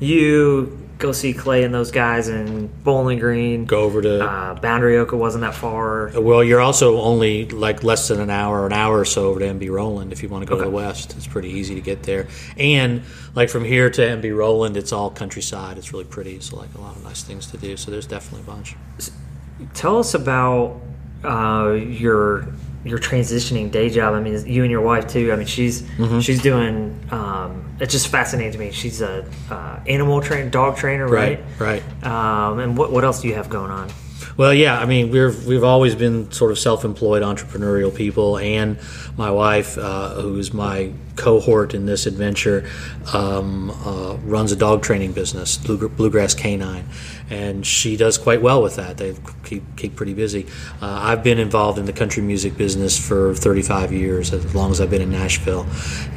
You 0.00 0.78
go 0.98 1.10
see 1.10 1.32
Clay 1.32 1.64
and 1.64 1.74
those 1.74 1.90
guys 1.90 2.28
in 2.28 2.68
Bowling 2.84 3.18
Green. 3.18 3.64
Go 3.64 3.80
over 3.80 4.00
to. 4.02 4.24
Uh, 4.24 4.54
Boundary 4.54 4.96
Oak 4.98 5.10
wasn't 5.12 5.42
that 5.42 5.54
far. 5.54 6.12
well, 6.20 6.44
you're 6.44 6.60
also 6.60 7.00
only 7.00 7.46
like 7.48 7.82
less 7.82 8.06
than 8.06 8.20
an 8.20 8.30
hour, 8.30 8.66
an 8.66 8.72
hour 8.72 9.00
or 9.00 9.04
so 9.04 9.26
over 9.26 9.40
to 9.40 9.46
MB 9.46 9.68
Roland 9.70 10.12
if 10.12 10.22
you 10.22 10.28
want 10.28 10.44
to 10.44 10.48
go 10.48 10.56
to 10.56 10.64
the 10.64 10.70
west. 10.70 11.14
It's 11.16 11.26
pretty 11.26 11.50
easy 11.50 11.74
to 11.74 11.80
get 11.80 12.04
there. 12.04 12.28
And 12.56 13.02
like 13.34 13.48
from 13.48 13.64
here 13.64 13.90
to 13.90 14.00
MB 14.00 14.36
Roland, 14.36 14.76
it's 14.76 14.92
all 14.92 15.10
countryside. 15.10 15.76
It's 15.76 15.92
really 15.92 16.04
pretty. 16.04 16.38
So 16.40 16.56
like 16.56 16.72
a 16.76 16.80
lot 16.80 16.94
of 16.94 17.02
nice 17.02 17.22
things 17.24 17.48
to 17.48 17.56
do. 17.56 17.76
So 17.76 17.90
there's 17.90 18.06
definitely 18.06 18.42
a 18.42 18.54
bunch. 18.54 18.76
Tell 19.74 19.98
us 19.98 20.14
about 20.14 20.80
uh, 21.24 21.72
your 21.72 22.46
your 22.84 22.98
transitioning 22.98 23.70
day 23.70 23.88
job. 23.88 24.14
I 24.14 24.20
mean, 24.20 24.44
you 24.46 24.62
and 24.62 24.70
your 24.70 24.80
wife 24.80 25.06
too. 25.06 25.32
I 25.32 25.36
mean, 25.36 25.46
she's 25.46 25.82
Mm-hmm. 25.82 26.20
she's 26.20 26.42
doing. 26.42 26.98
Um, 27.10 27.76
it's 27.80 27.92
just 27.92 28.08
fascinating 28.08 28.52
to 28.52 28.58
me. 28.58 28.70
She's 28.72 29.00
a 29.02 29.28
uh, 29.50 29.80
animal 29.86 30.20
trainer, 30.20 30.48
dog 30.50 30.76
trainer, 30.76 31.06
right? 31.08 31.40
Right. 31.58 31.82
Um, 32.04 32.58
and 32.58 32.76
what 32.76 32.92
what 32.92 33.04
else 33.04 33.20
do 33.22 33.28
you 33.28 33.34
have 33.34 33.48
going 33.48 33.70
on? 33.70 33.88
Well, 34.36 34.54
yeah, 34.54 34.78
I 34.78 34.86
mean, 34.86 35.10
we've 35.10 35.46
we've 35.46 35.64
always 35.64 35.94
been 35.94 36.30
sort 36.32 36.52
of 36.52 36.58
self-employed 36.58 37.22
entrepreneurial 37.22 37.94
people, 37.94 38.38
and 38.38 38.78
my 39.16 39.30
wife, 39.30 39.76
uh, 39.76 40.14
who's 40.14 40.54
my 40.54 40.92
cohort 41.16 41.74
in 41.74 41.84
this 41.84 42.06
adventure, 42.06 42.66
um, 43.12 43.70
uh, 43.70 44.16
runs 44.24 44.50
a 44.50 44.56
dog 44.56 44.82
training 44.82 45.12
business, 45.12 45.58
Blue, 45.58 45.86
Bluegrass 45.86 46.34
Canine, 46.34 46.86
and 47.28 47.66
she 47.66 47.96
does 47.98 48.16
quite 48.16 48.40
well 48.40 48.62
with 48.62 48.76
that. 48.76 48.96
They 48.96 49.14
keep 49.44 49.64
keep 49.76 49.96
pretty 49.96 50.14
busy. 50.14 50.46
Uh, 50.80 51.00
I've 51.02 51.22
been 51.22 51.38
involved 51.38 51.78
in 51.78 51.84
the 51.84 51.92
country 51.92 52.22
music 52.22 52.56
business 52.56 52.98
for 52.98 53.34
35 53.34 53.92
years, 53.92 54.32
as 54.32 54.54
long 54.54 54.70
as 54.70 54.80
I've 54.80 54.90
been 54.90 55.02
in 55.02 55.10
Nashville, 55.10 55.66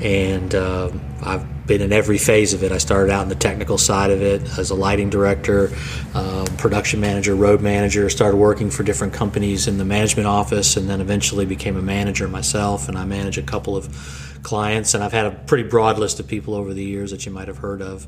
and 0.01 0.55
uh, 0.55 0.89
I've 1.25 1.67
been 1.67 1.82
in 1.82 1.91
every 1.91 2.17
phase 2.17 2.53
of 2.53 2.63
it. 2.63 2.72
I 2.72 2.77
started 2.77 3.12
out 3.12 3.24
in 3.24 3.29
the 3.29 3.36
technical 3.36 3.77
side 3.77 4.12
of 4.12 4.22
it 4.22 4.44
as 4.60 4.70
a 4.70 4.75
lighting 4.75 5.10
director, 5.10 5.72
um, 6.13 6.46
production 6.58 7.00
manager, 7.00 7.36
road 7.36 7.62
manager, 7.62 8.10
started 8.10 8.38
working 8.38 8.70
for 8.70 8.84
different 8.84 9.13
companies 9.13 9.67
in 9.67 9.77
the 9.77 9.86
management 9.86 10.27
office, 10.27 10.77
and 10.77 10.88
then 10.88 11.01
eventually 11.01 11.46
became 11.46 11.77
a 11.77 11.82
manager 11.82 12.27
myself. 12.27 12.88
And 12.88 12.98
I 12.98 13.05
manage 13.05 13.38
a 13.38 13.41
couple 13.41 13.75
of 13.75 14.39
clients, 14.44 14.94
and 14.94 15.03
I've 15.03 15.13
had 15.13 15.25
a 15.25 15.32
pretty 15.32 15.63
broad 15.63 15.98
list 15.98 16.20
of 16.20 16.27
people 16.27 16.53
over 16.53 16.74
the 16.74 16.84
years 16.84 17.12
that 17.12 17.25
you 17.25 17.32
might 17.32 17.48
have 17.48 17.58
heard 17.58 17.82
of. 17.82 18.05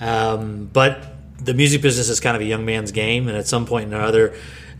Um, 0.00 0.70
but 0.72 1.14
the 1.38 1.54
music 1.54 1.82
business 1.82 2.08
is 2.08 2.20
kind 2.20 2.36
of 2.36 2.42
a 2.42 2.46
young 2.46 2.64
man's 2.64 2.92
game, 2.92 3.28
and 3.28 3.36
at 3.36 3.46
some 3.46 3.66
point 3.66 3.92
or 3.92 3.96
another, 3.96 4.34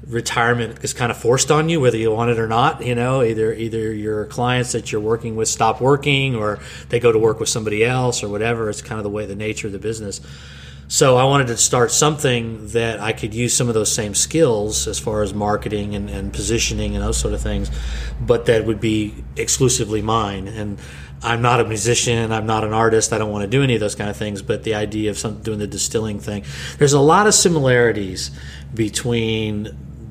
retirement 0.07 0.83
is 0.83 0.93
kind 0.93 1.11
of 1.11 1.19
forced 1.19 1.51
on 1.51 1.69
you, 1.69 1.81
whether 1.81 1.97
you 1.97 2.11
want 2.11 2.31
it 2.31 2.39
or 2.39 2.47
not. 2.47 2.85
You 2.85 2.95
know, 2.95 3.23
either 3.23 3.53
either 3.53 3.93
your 3.93 4.27
clients 4.27 4.73
that 4.73 4.93
you're 4.93 5.01
working 5.01 5.37
with 5.37 5.49
stop 5.49 5.81
working, 5.81 6.35
or 6.35 6.59
they 6.89 7.01
go 7.01 7.13
to 7.13 7.19
work 7.19 7.41
with 7.41 7.49
somebody 7.49 7.85
else, 7.85 8.23
or 8.23 8.29
whatever. 8.29 8.71
It's 8.71 8.83
kind 8.83 8.99
of 8.99 9.05
the 9.05 9.11
way 9.11 9.27
the 9.27 9.37
nature 9.37 9.67
of 9.67 9.73
the 9.73 9.79
business. 9.79 10.21
So 10.89 11.17
I 11.17 11.23
wanted 11.23 11.47
to 11.47 11.57
start 11.57 11.93
something 11.93 12.67
that 12.69 12.99
I 12.99 13.13
could 13.13 13.33
use 13.33 13.57
some 13.57 13.69
of 13.69 13.75
those 13.75 13.93
same 13.93 14.13
skills 14.13 14.89
as 14.89 14.99
far 14.99 15.23
as 15.23 15.33
marketing 15.33 15.95
and, 15.95 16.11
and 16.11 16.33
positioning 16.33 16.97
and 16.97 17.05
those 17.05 17.17
sort 17.17 17.33
of 17.33 17.41
things, 17.41 17.71
but 18.21 18.47
that 18.47 18.67
would 18.67 18.81
be 18.81 19.15
exclusively 19.37 20.03
mine. 20.03 20.49
And 20.49 20.81
I'm 21.23 21.43
not 21.43 21.61
a 21.61 21.65
musician. 21.65 22.33
I'm 22.33 22.47
not 22.47 22.65
an 22.65 22.73
artist. 22.73 23.13
I 23.13 23.19
don't 23.19 23.31
want 23.31 23.43
to 23.43 23.49
do 23.49 23.63
any 23.63 23.75
of 23.75 23.81
those 23.81 23.95
kind 23.95 24.11
of 24.11 24.17
things. 24.17 24.43
But 24.43 24.65
the 24.65 24.75
idea 24.75 25.11
of 25.11 25.19
some, 25.19 25.41
doing 25.43 25.61
the 25.61 25.69
distilling 25.69 26.19
thing, 26.19 26.45
there's 26.79 26.95
a 26.95 27.01
lot 27.01 27.29
of 27.29 27.35
similarities 27.35 28.33
between 28.75 29.69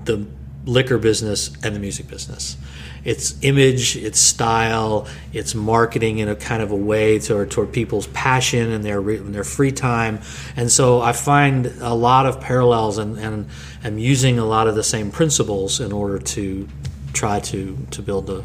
the 0.10 0.25
liquor 0.66 0.98
business 0.98 1.51
and 1.63 1.75
the 1.75 1.80
music 1.80 2.08
business. 2.08 2.58
It's 3.06 3.42
image, 3.44 3.96
it's 3.96 4.20
style, 4.20 5.08
it's 5.32 5.56
marketing 5.56 6.20
in 6.20 6.28
a 6.28 6.36
kind 6.36 6.62
of 6.62 6.72
a 6.72 6.75
way 6.75 7.20
toward, 7.20 7.51
toward 7.51 7.72
people's 7.72 8.08
passion 8.08 8.72
and 8.72 8.84
their 8.84 9.00
and 9.00 9.34
their 9.34 9.44
free 9.44 9.72
time. 9.72 10.20
And 10.56 10.72
so 10.72 11.00
I 11.01 11.13
find 11.13 11.68
a 11.80 11.94
lot 11.94 12.25
of 12.25 12.42
parallels 12.42 12.98
and, 12.98 13.18
and 13.18 13.48
I'm 13.84 13.98
using 13.98 14.38
a 14.38 14.46
lot 14.46 14.68
of 14.68 14.75
the 14.75 14.84
same 14.84 15.12
principles 15.12 15.80
in 15.80 15.92
order 15.92 16.20
to 16.20 16.68
try 17.13 17.39
to, 17.39 17.78
to 17.92 18.01
build 18.01 18.28
the. 18.28 18.44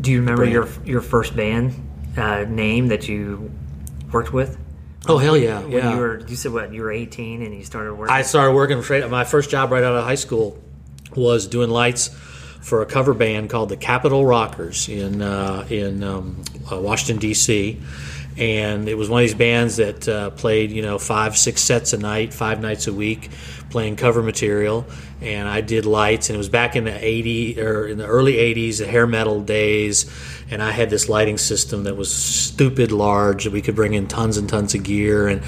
Do 0.00 0.10
you 0.10 0.18
remember 0.18 0.42
brand. 0.42 0.52
your 0.52 0.68
your 0.84 1.00
first 1.00 1.34
band 1.36 1.74
uh, 2.16 2.44
name 2.48 2.88
that 2.88 3.08
you 3.08 3.50
worked 4.10 4.32
with? 4.32 4.58
Oh 5.08 5.18
hell 5.18 5.36
yeah! 5.36 5.60
When 5.60 5.72
yeah. 5.72 5.92
you 5.92 5.96
were 5.96 6.20
you 6.26 6.36
said 6.36 6.52
what 6.52 6.72
you 6.72 6.82
were 6.82 6.92
18 6.92 7.42
and 7.42 7.54
you 7.54 7.64
started 7.64 7.94
working. 7.94 8.14
I 8.14 8.22
started 8.22 8.52
working 8.52 8.82
straight. 8.82 9.08
My 9.10 9.24
first 9.24 9.50
job 9.50 9.70
right 9.70 9.82
out 9.82 9.94
of 9.94 10.04
high 10.04 10.16
school 10.16 10.58
was 11.16 11.46
doing 11.46 11.70
lights 11.70 12.10
for 12.62 12.80
a 12.80 12.86
cover 12.86 13.12
band 13.12 13.50
called 13.50 13.68
the 13.68 13.76
Capitol 13.76 14.24
Rockers 14.24 14.88
in 14.88 15.20
uh, 15.20 15.66
in 15.68 16.02
um, 16.02 16.42
uh, 16.70 16.78
Washington 16.78 17.18
D.C. 17.18 17.80
And 18.38 18.88
it 18.88 18.94
was 18.94 19.10
one 19.10 19.22
of 19.22 19.28
these 19.28 19.36
bands 19.36 19.76
that 19.76 20.08
uh, 20.08 20.30
played, 20.30 20.70
you 20.70 20.80
know, 20.80 20.98
five, 20.98 21.36
six 21.36 21.60
sets 21.60 21.92
a 21.92 21.98
night, 21.98 22.32
five 22.32 22.62
nights 22.62 22.86
a 22.86 22.92
week, 22.92 23.28
playing 23.68 23.96
cover 23.96 24.22
material. 24.22 24.86
And 25.20 25.46
I 25.46 25.60
did 25.60 25.84
lights, 25.84 26.30
and 26.30 26.36
it 26.36 26.38
was 26.38 26.48
back 26.48 26.74
in 26.74 26.84
the 26.84 26.92
'80s 26.92 27.58
or 27.58 27.88
in 27.88 27.98
the 27.98 28.06
early 28.06 28.34
'80s, 28.34 28.78
the 28.78 28.86
hair 28.86 29.06
metal 29.06 29.42
days. 29.42 30.10
And 30.50 30.62
I 30.62 30.70
had 30.70 30.88
this 30.88 31.08
lighting 31.08 31.38
system 31.38 31.84
that 31.84 31.96
was 31.96 32.14
stupid 32.14 32.92
large. 32.92 33.46
We 33.48 33.60
could 33.60 33.74
bring 33.74 33.94
in 33.94 34.06
tons 34.06 34.36
and 34.36 34.48
tons 34.48 34.74
of 34.74 34.82
gear, 34.82 35.28
and 35.28 35.42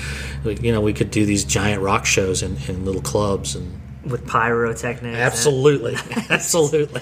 you 0.44 0.72
know, 0.72 0.80
we 0.80 0.92
could 0.92 1.10
do 1.10 1.24
these 1.24 1.44
giant 1.44 1.80
rock 1.80 2.06
shows 2.06 2.42
in, 2.42 2.56
in 2.68 2.84
little 2.84 3.02
clubs 3.02 3.54
and 3.54 3.80
with 4.06 4.26
pyrotechnics. 4.26 5.16
Absolutely, 5.18 5.96
absolutely. 6.30 7.00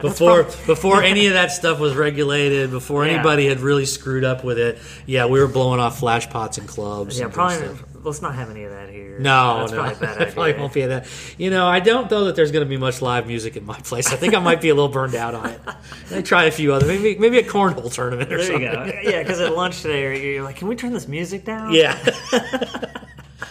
Before 0.00 0.42
before 0.66 1.02
any 1.02 1.28
of 1.28 1.34
that 1.34 1.52
stuff 1.52 1.78
was 1.78 1.94
regulated, 1.94 2.70
before 2.70 3.06
Yeah. 3.06 3.12
anybody 3.14 3.46
had 3.46 3.60
really 3.60 3.86
screwed 3.86 4.24
up 4.24 4.42
with 4.44 4.58
it, 4.58 4.78
yeah, 5.06 5.26
we 5.26 5.38
were 5.40 5.46
blowing 5.46 5.78
off 5.80 5.98
flash 6.00 6.28
pots 6.28 6.58
in 6.58 6.66
clubs. 6.66 7.18
Yeah, 7.18 7.26
and 7.26 7.34
probably. 7.34 7.68
Let's 8.02 8.20
not 8.20 8.34
have 8.34 8.50
any 8.50 8.64
of 8.64 8.70
that 8.72 8.90
here. 8.90 9.18
No, 9.18 9.60
that's 9.60 9.72
no, 9.72 9.78
probably 9.78 9.94
a 9.96 10.00
bad 10.16 10.32
probably 10.34 10.52
won't 10.54 10.74
be 10.74 10.84
that. 10.84 11.06
You 11.38 11.48
know, 11.48 11.66
I 11.66 11.80
don't 11.80 12.10
know 12.10 12.26
that 12.26 12.36
there's 12.36 12.52
going 12.52 12.64
to 12.64 12.68
be 12.68 12.76
much 12.76 13.00
live 13.00 13.26
music 13.26 13.56
at 13.56 13.62
my 13.62 13.78
place. 13.78 14.12
I 14.12 14.16
think 14.16 14.34
I 14.34 14.40
might 14.40 14.60
be 14.60 14.68
a 14.68 14.74
little 14.74 14.90
burned 14.90 15.14
out 15.14 15.34
on 15.34 15.46
it. 15.48 15.60
I 16.12 16.20
try 16.20 16.44
a 16.44 16.50
few 16.50 16.74
other, 16.74 16.86
maybe 16.86 17.16
maybe 17.18 17.38
a 17.38 17.42
cornhole 17.44 17.90
tournament 17.90 18.30
or 18.30 18.36
There 18.44 18.60
you 18.60 18.68
something. 18.68 18.90
go. 19.04 19.08
Yeah, 19.10 19.22
because 19.22 19.40
at 19.40 19.54
lunch 19.56 19.80
today, 19.80 20.34
you're 20.34 20.44
like, 20.44 20.56
"Can 20.56 20.68
we 20.68 20.76
turn 20.76 20.92
this 20.92 21.08
music 21.08 21.44
down?" 21.46 21.72
Yeah. 21.72 21.96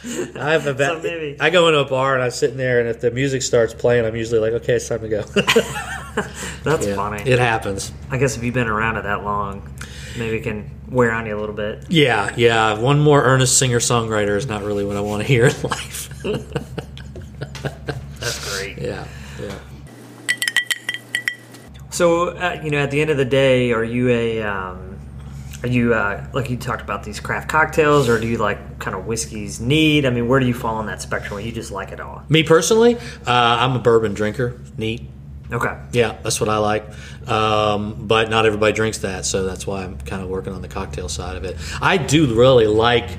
I 0.06 0.52
have 0.52 0.68
a 0.68 0.78
So 0.78 1.00
maybe- 1.02 1.38
I 1.40 1.50
go 1.50 1.68
into 1.70 1.80
a 1.80 1.86
bar 1.86 2.16
and 2.16 2.24
I'm 2.24 2.32
sitting 2.32 2.58
there, 2.58 2.80
and 2.80 2.90
if 2.90 3.00
the 3.02 3.10
music 3.12 3.42
starts 3.42 3.74
playing, 3.74 4.06
I'm 4.06 4.16
usually 4.16 4.40
like, 4.40 4.54
okay, 4.62 4.74
it's 4.74 4.88
time 4.88 5.02
to 5.02 5.08
go. 5.10 5.22
that's 6.64 6.86
Yeah, 6.88 6.96
funny. 6.96 7.24
It 7.30 7.40
happens. 7.40 7.92
I 8.12 8.18
guess 8.18 8.36
if 8.36 8.44
you've 8.44 8.54
been 8.54 8.68
around 8.68 8.98
it 8.98 9.04
that 9.04 9.24
long, 9.24 9.74
maybe 10.18 10.38
it 10.38 10.44
can 10.44 10.70
wear 10.90 11.12
on 11.14 11.26
you 11.26 11.38
a 11.38 11.40
little 11.40 11.56
bit. 11.56 11.86
Yeah, 11.90 12.34
yeah. 12.36 12.78
One 12.78 13.00
more 13.00 13.24
earnest 13.24 13.58
singer 13.58 13.80
songwriter 13.80 14.36
is 14.36 14.46
not 14.46 14.64
really 14.64 14.84
what 14.86 14.98
I 14.98 15.02
want 15.02 15.22
to 15.22 15.28
hear 15.28 15.46
in 15.48 15.62
life. 15.64 16.10
That's 18.20 18.58
great. 18.58 18.78
yeah, 18.80 19.08
yeah. 19.42 19.60
So, 21.92 22.30
uh, 22.30 22.60
you 22.64 22.72
know, 22.72 22.80
at 22.80 22.92
the 22.92 23.02
end 23.02 23.10
of 23.12 23.18
the 23.18 23.26
day, 23.26 23.72
are 23.72 23.84
you 23.84 24.10
a, 24.10 24.42
um, 24.44 24.93
are 25.64 25.70
you 25.70 25.94
uh, 25.94 26.28
like 26.34 26.50
you 26.50 26.58
talked 26.58 26.82
about 26.82 27.04
these 27.04 27.20
craft 27.20 27.50
cocktails, 27.50 28.10
or 28.10 28.20
do 28.20 28.28
you 28.28 28.38
like 28.38 28.80
kind 28.80 28.96
of 28.96 29.06
whiskeys 29.06 29.62
neat? 29.62 30.06
I 30.06 30.10
mean, 30.10 30.28
where 30.28 30.40
do 30.40 30.46
you 30.46 30.54
fall 30.54 30.76
on 30.76 30.88
that 30.88 31.02
spectrum? 31.02 31.40
You 31.40 31.52
just 31.52 31.72
like 31.72 31.92
it 31.92 32.02
all? 32.02 32.24
Me 32.28 32.44
personally, 32.44 32.96
uh, 32.96 33.02
I'm 33.26 33.76
a 33.76 33.80
bourbon 33.80 34.14
drinker. 34.14 34.60
Neat. 34.78 35.10
Okay. 35.52 35.78
Yeah, 35.92 36.18
that's 36.24 36.40
what 36.40 36.50
I 36.50 36.58
like. 36.58 36.86
Um, 37.28 38.08
but 38.08 38.30
not 38.30 38.46
everybody 38.46 38.74
drinks 38.74 39.00
that, 39.00 39.26
so 39.26 39.46
that's 39.46 39.66
why 39.66 39.84
I'm 39.84 39.98
kind 40.00 40.22
of 40.22 40.30
working 40.30 40.54
on 40.54 40.62
the 40.62 40.68
cocktail 40.68 41.08
side 41.08 41.38
of 41.38 41.44
it. 41.44 41.58
I 41.82 41.98
do 41.98 42.36
really 42.36 42.68
like 42.68 43.10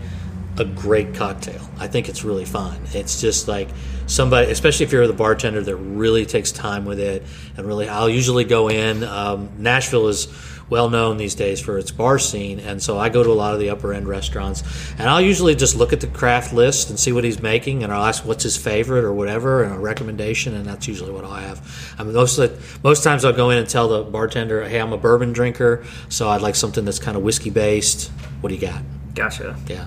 a 0.59 0.65
great 0.65 1.15
cocktail. 1.15 1.61
I 1.79 1.87
think 1.87 2.09
it's 2.09 2.25
really 2.25 2.45
fun. 2.45 2.81
It's 2.93 3.21
just 3.21 3.49
like 3.49 3.69
somebody, 4.07 4.51
especially 4.51 4.85
if 4.85 4.93
you're 4.93 5.07
the 5.07 5.13
bartender 5.13 5.63
that 5.63 5.77
really 5.77 6.27
takes 6.27 6.53
time 6.53 6.85
with 6.85 7.01
it, 7.01 7.23
and 7.57 7.67
really, 7.67 7.89
I'll 7.89 8.11
usually 8.11 8.45
go 8.45 8.69
in. 8.69 9.03
Um, 9.03 9.51
Nashville 9.59 10.09
is 10.09 10.27
well 10.71 10.89
known 10.89 11.17
these 11.17 11.35
days 11.35 11.61
for 11.61 11.79
its 11.79 11.91
bar 11.91 12.19
scene, 12.19 12.59
and 12.61 12.83
so 12.83 12.99
I 12.99 13.09
go 13.09 13.23
to 13.23 13.31
a 13.31 13.35
lot 13.35 13.55
of 13.55 13.61
the 13.61 13.71
upper 13.71 13.93
end 13.93 14.09
restaurants, 14.09 14.63
and 14.99 15.09
I'll 15.09 15.21
usually 15.21 15.55
just 15.55 15.77
look 15.77 15.93
at 15.93 16.01
the 16.01 16.07
craft 16.07 16.53
list 16.53 16.91
and 16.91 16.99
see 16.99 17.13
what 17.13 17.25
he's 17.25 17.43
making, 17.43 17.85
and 17.85 17.93
I'll 17.93 18.05
ask 18.05 18.25
what's 18.25 18.43
his 18.43 18.57
favorite 18.57 19.05
or 19.05 19.13
whatever, 19.13 19.63
and 19.63 19.75
a 19.75 19.79
recommendation, 19.79 20.55
and 20.55 20.65
that's 20.65 20.89
usually 20.89 21.13
what 21.13 21.25
I 21.25 21.43
have. 21.43 21.95
I 21.99 22.05
mean, 22.05 22.15
most 22.15 22.39
of 22.39 22.51
the, 22.51 22.79
most 22.83 23.05
times 23.05 23.25
I'll 23.25 23.33
go 23.33 23.51
in 23.51 23.59
and 23.59 23.69
tell 23.69 23.89
the 23.89 24.03
bartender, 24.11 24.67
"Hey, 24.67 24.81
I'm 24.81 24.93
a 24.93 24.99
bourbon 24.99 25.33
drinker, 25.33 25.85
so 26.09 26.29
I'd 26.29 26.43
like 26.43 26.55
something 26.55 26.85
that's 26.85 26.99
kind 26.99 27.17
of 27.17 27.23
whiskey 27.23 27.51
based. 27.51 28.11
What 28.41 28.49
do 28.49 28.55
you 28.55 28.61
got?" 28.61 28.83
Gotcha. 29.15 29.57
Yeah. 29.69 29.87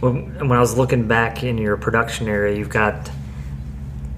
When, 0.00 0.48
when 0.48 0.52
I 0.52 0.60
was 0.60 0.76
looking 0.76 1.06
back 1.06 1.42
in 1.42 1.58
your 1.58 1.76
production 1.76 2.28
area, 2.28 2.56
you've 2.56 2.68
got 2.68 3.10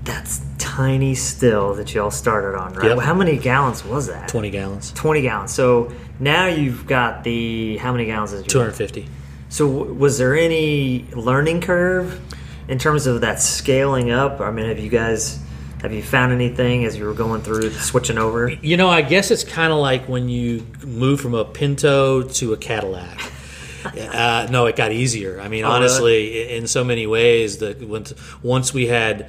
that 0.05 0.27
tiny 0.67 1.15
still 1.15 1.75
that 1.75 1.95
you 1.95 2.03
all 2.03 2.11
started 2.11 2.59
on, 2.59 2.73
right? 2.75 2.89
Yep. 2.89 2.99
How 2.99 3.15
many 3.15 3.37
gallons 3.39 3.85
was 3.85 4.09
that? 4.09 4.29
20 4.29 4.51
gallons. 4.51 4.93
20 4.93 5.23
gallons. 5.23 5.53
So 5.55 5.93
now 6.19 6.47
you've 6.47 6.87
got 6.87 7.23
the 7.25 7.77
how 7.79 7.93
many 7.93 8.07
gallons 8.07 8.33
is 8.33 8.41
your 8.41 8.49
250. 8.49 9.09
So 9.49 9.69
w- 9.73 9.95
was 9.95 10.19
there 10.19 10.37
any 10.37 11.05
learning 11.15 11.61
curve 11.61 12.21
in 12.69 12.79
terms 12.79 13.07
of 13.07 13.21
that 13.21 13.41
scaling 13.41 14.11
up? 14.11 14.41
I 14.41 14.51
mean, 14.51 14.67
have 14.67 14.79
you 14.79 14.91
guys 14.91 15.39
have 15.83 15.93
you 15.93 16.03
found 16.03 16.33
anything 16.33 16.85
as 16.85 16.97
you 16.97 17.05
were 17.05 17.15
going 17.15 17.43
through 17.43 17.71
switching 17.71 18.19
over? 18.19 18.49
You 18.51 18.77
know, 18.77 18.89
I 18.89 19.03
guess 19.03 19.31
it's 19.31 19.45
kind 19.45 19.73
of 19.73 19.79
like 19.79 20.09
when 20.09 20.29
you 20.29 20.67
move 20.85 21.21
from 21.21 21.35
a 21.35 21.45
Pinto 21.45 22.23
to 22.23 22.53
a 22.55 22.57
Cadillac. 22.57 23.21
uh, 23.85 24.49
no, 24.51 24.67
it 24.67 24.75
got 24.75 24.91
easier. 24.91 25.41
I 25.41 25.49
mean, 25.49 25.65
Oh, 25.65 25.71
honestly, 25.71 26.51
i 26.51 26.57
in 26.57 26.67
so 26.67 26.83
many 26.83 27.07
ways 27.07 27.59
that 27.59 27.81
once 28.43 28.75
we 28.75 28.87
had 28.89 29.29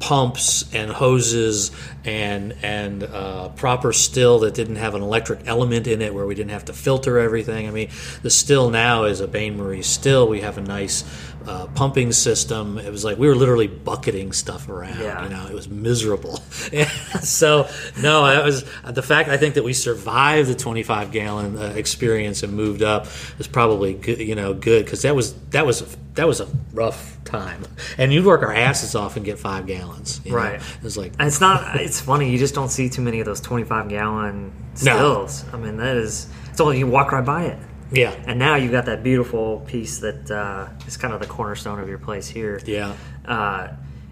pumps 0.00 0.64
and 0.74 0.90
hoses 0.90 1.70
and 2.04 2.54
and 2.62 3.02
uh, 3.02 3.48
proper 3.50 3.92
still 3.92 4.38
that 4.40 4.54
didn't 4.54 4.76
have 4.76 4.94
an 4.94 5.02
electric 5.02 5.46
element 5.46 5.86
in 5.86 6.00
it 6.00 6.14
where 6.14 6.26
we 6.26 6.34
didn't 6.34 6.50
have 6.50 6.64
to 6.66 6.72
filter 6.72 7.18
everything. 7.18 7.68
I 7.68 7.70
mean, 7.70 7.90
the 8.22 8.30
still 8.30 8.70
now 8.70 9.04
is 9.04 9.20
a 9.20 9.28
Bain 9.28 9.56
Marie 9.56 9.82
still. 9.82 10.28
We 10.28 10.40
have 10.40 10.58
a 10.58 10.62
nice 10.62 11.04
uh, 11.46 11.66
pumping 11.68 12.12
system. 12.12 12.78
It 12.78 12.90
was 12.90 13.04
like 13.04 13.18
we 13.18 13.28
were 13.28 13.34
literally 13.34 13.66
bucketing 13.66 14.32
stuff 14.32 14.68
around. 14.68 15.00
Yeah. 15.00 15.22
You 15.24 15.30
know, 15.30 15.46
it 15.46 15.54
was 15.54 15.68
miserable. 15.68 16.36
so 17.22 17.68
no, 18.00 18.26
that 18.26 18.44
was 18.44 18.64
the 18.84 19.02
fact. 19.02 19.28
I 19.28 19.36
think 19.36 19.54
that 19.54 19.64
we 19.64 19.72
survived 19.72 20.48
the 20.48 20.54
25 20.54 21.12
gallon 21.12 21.58
uh, 21.58 21.72
experience 21.76 22.42
and 22.42 22.52
moved 22.52 22.82
up 22.82 23.06
is 23.38 23.46
probably 23.46 23.94
good. 23.94 24.20
You 24.20 24.34
know, 24.34 24.54
good 24.54 24.84
because 24.84 25.02
that 25.02 25.14
was 25.14 25.34
that 25.50 25.66
was 25.66 25.96
that 26.14 26.26
was 26.26 26.40
a 26.40 26.48
rough 26.72 27.18
time. 27.24 27.64
And 27.96 28.12
you'd 28.12 28.24
work 28.24 28.42
our 28.42 28.52
asses 28.52 28.94
off 28.94 29.16
and 29.16 29.24
get 29.24 29.38
five 29.38 29.66
gallons. 29.66 30.20
you 30.24 30.32
know? 30.32 30.38
Right. 30.38 30.54
It 30.54 30.82
was 30.82 30.96
like 30.96 31.12
And 31.18 31.28
it's 31.28 31.40
not. 31.40 31.76
It's 31.90 32.00
funny. 32.00 32.30
You 32.30 32.38
just 32.38 32.54
don't 32.54 32.68
see 32.68 32.88
too 32.88 33.02
many 33.02 33.18
of 33.18 33.26
those 33.26 33.40
twenty-five 33.40 33.88
gallon 33.88 34.52
stills. 34.74 35.44
I 35.52 35.56
mean, 35.56 35.76
that 35.78 35.96
is. 35.96 36.28
It's 36.50 36.60
all 36.60 36.72
you 36.72 36.86
walk 36.86 37.10
right 37.10 37.24
by 37.24 37.42
it. 37.46 37.58
yeah, 37.92 38.14
And 38.28 38.38
now 38.38 38.54
you've 38.54 38.70
got 38.70 38.86
that 38.86 39.02
beautiful 39.02 39.60
piece 39.66 39.98
that 39.98 40.30
uh, 40.30 40.68
is 40.86 40.96
kind 40.96 41.12
of 41.12 41.18
the 41.20 41.26
cornerstone 41.26 41.80
of 41.80 41.88
your 41.88 41.98
place 41.98 42.28
here. 42.28 42.60
yeah. 42.64 42.94
Uh, 43.24 43.68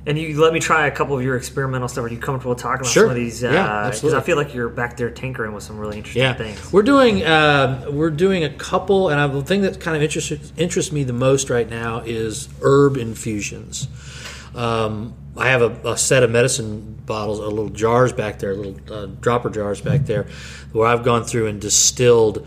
And 0.07 0.19
you 0.19 0.41
let 0.41 0.53
me 0.53 0.59
try 0.61 0.87
a 0.87 0.91
couple 0.91 1.15
of 1.17 1.23
your 1.23 1.37
experimental 1.37 1.87
stuff. 1.87 2.05
Are 2.05 2.09
you 2.09 2.19
comfortable 2.19 2.55
talking 2.57 2.81
about 2.81 2.91
Sure. 2.93 3.05
some 3.05 3.11
of 3.11 3.17
these? 3.17 3.43
Yeah, 3.43 3.51
Because 3.51 3.87
absolutely. 3.89 4.19
I 4.19 4.23
feel 4.23 4.37
like 4.37 4.55
you're 4.55 4.69
back 4.71 4.97
there 4.97 5.11
tinkering 5.11 5.53
with 5.53 5.63
some 5.63 5.79
really 5.79 5.99
interesting 5.99 6.23
Yeah, 6.23 6.35
things. 6.35 6.73
we're 6.73 6.83
doing 6.95 7.23
uh, 7.25 7.87
we're 7.91 8.11
doing 8.27 8.43
a 8.43 8.51
couple, 8.51 9.11
and 9.11 9.21
I, 9.21 9.27
the 9.29 9.43
thing 9.51 9.63
that 9.63 9.79
kind 9.81 9.97
of 9.97 10.03
interests 10.03 10.53
interests 10.57 10.91
me 10.93 11.05
the 11.05 11.13
most 11.29 11.49
right 11.51 11.69
now 11.69 12.03
is 12.07 12.49
herb 12.63 12.97
infusions. 12.97 13.87
Um, 14.55 15.15
I 15.37 15.49
have 15.49 15.63
a, 15.63 15.93
a 15.93 15.97
set 15.97 16.23
of 16.23 16.31
medicine 16.31 17.01
bottles, 17.07 17.39
a 17.39 17.47
little 17.47 17.69
jars 17.69 18.13
back 18.13 18.39
there, 18.39 18.55
little 18.55 18.77
uh, 18.93 19.07
dropper 19.21 19.51
jars 19.51 19.81
back 19.81 20.03
there, 20.03 20.27
where 20.73 20.89
I've 20.89 21.05
gone 21.05 21.25
through 21.25 21.47
and 21.47 21.61
distilled 21.61 22.47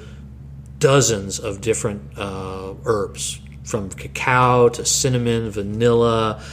dozens 0.80 1.40
of 1.40 1.62
different 1.62 2.18
uh, 2.18 2.74
herbs, 2.86 3.40
from 3.64 3.90
cacao 3.90 4.70
to 4.70 4.86
cinnamon, 4.86 5.52
vanilla, 5.52 6.44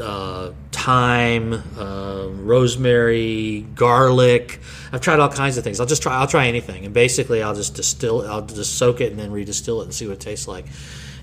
uh, 0.00 0.52
thyme, 0.70 1.54
uh, 1.78 2.28
rosemary, 2.28 3.66
garlic. 3.74 4.60
I've 4.92 5.00
tried 5.00 5.20
all 5.20 5.28
kinds 5.28 5.58
of 5.58 5.64
things. 5.64 5.80
I'll 5.80 5.86
just 5.86 6.02
try. 6.02 6.14
I'll 6.14 6.26
try 6.26 6.46
anything, 6.46 6.84
and 6.84 6.94
basically, 6.94 7.42
I'll 7.42 7.54
just 7.54 7.74
distill. 7.74 8.26
I'll 8.26 8.46
just 8.46 8.76
soak 8.78 9.00
it 9.00 9.10
and 9.10 9.18
then 9.18 9.30
redistill 9.30 9.80
it 9.80 9.84
and 9.84 9.94
see 9.94 10.06
what 10.06 10.14
it 10.14 10.20
tastes 10.20 10.46
like. 10.46 10.66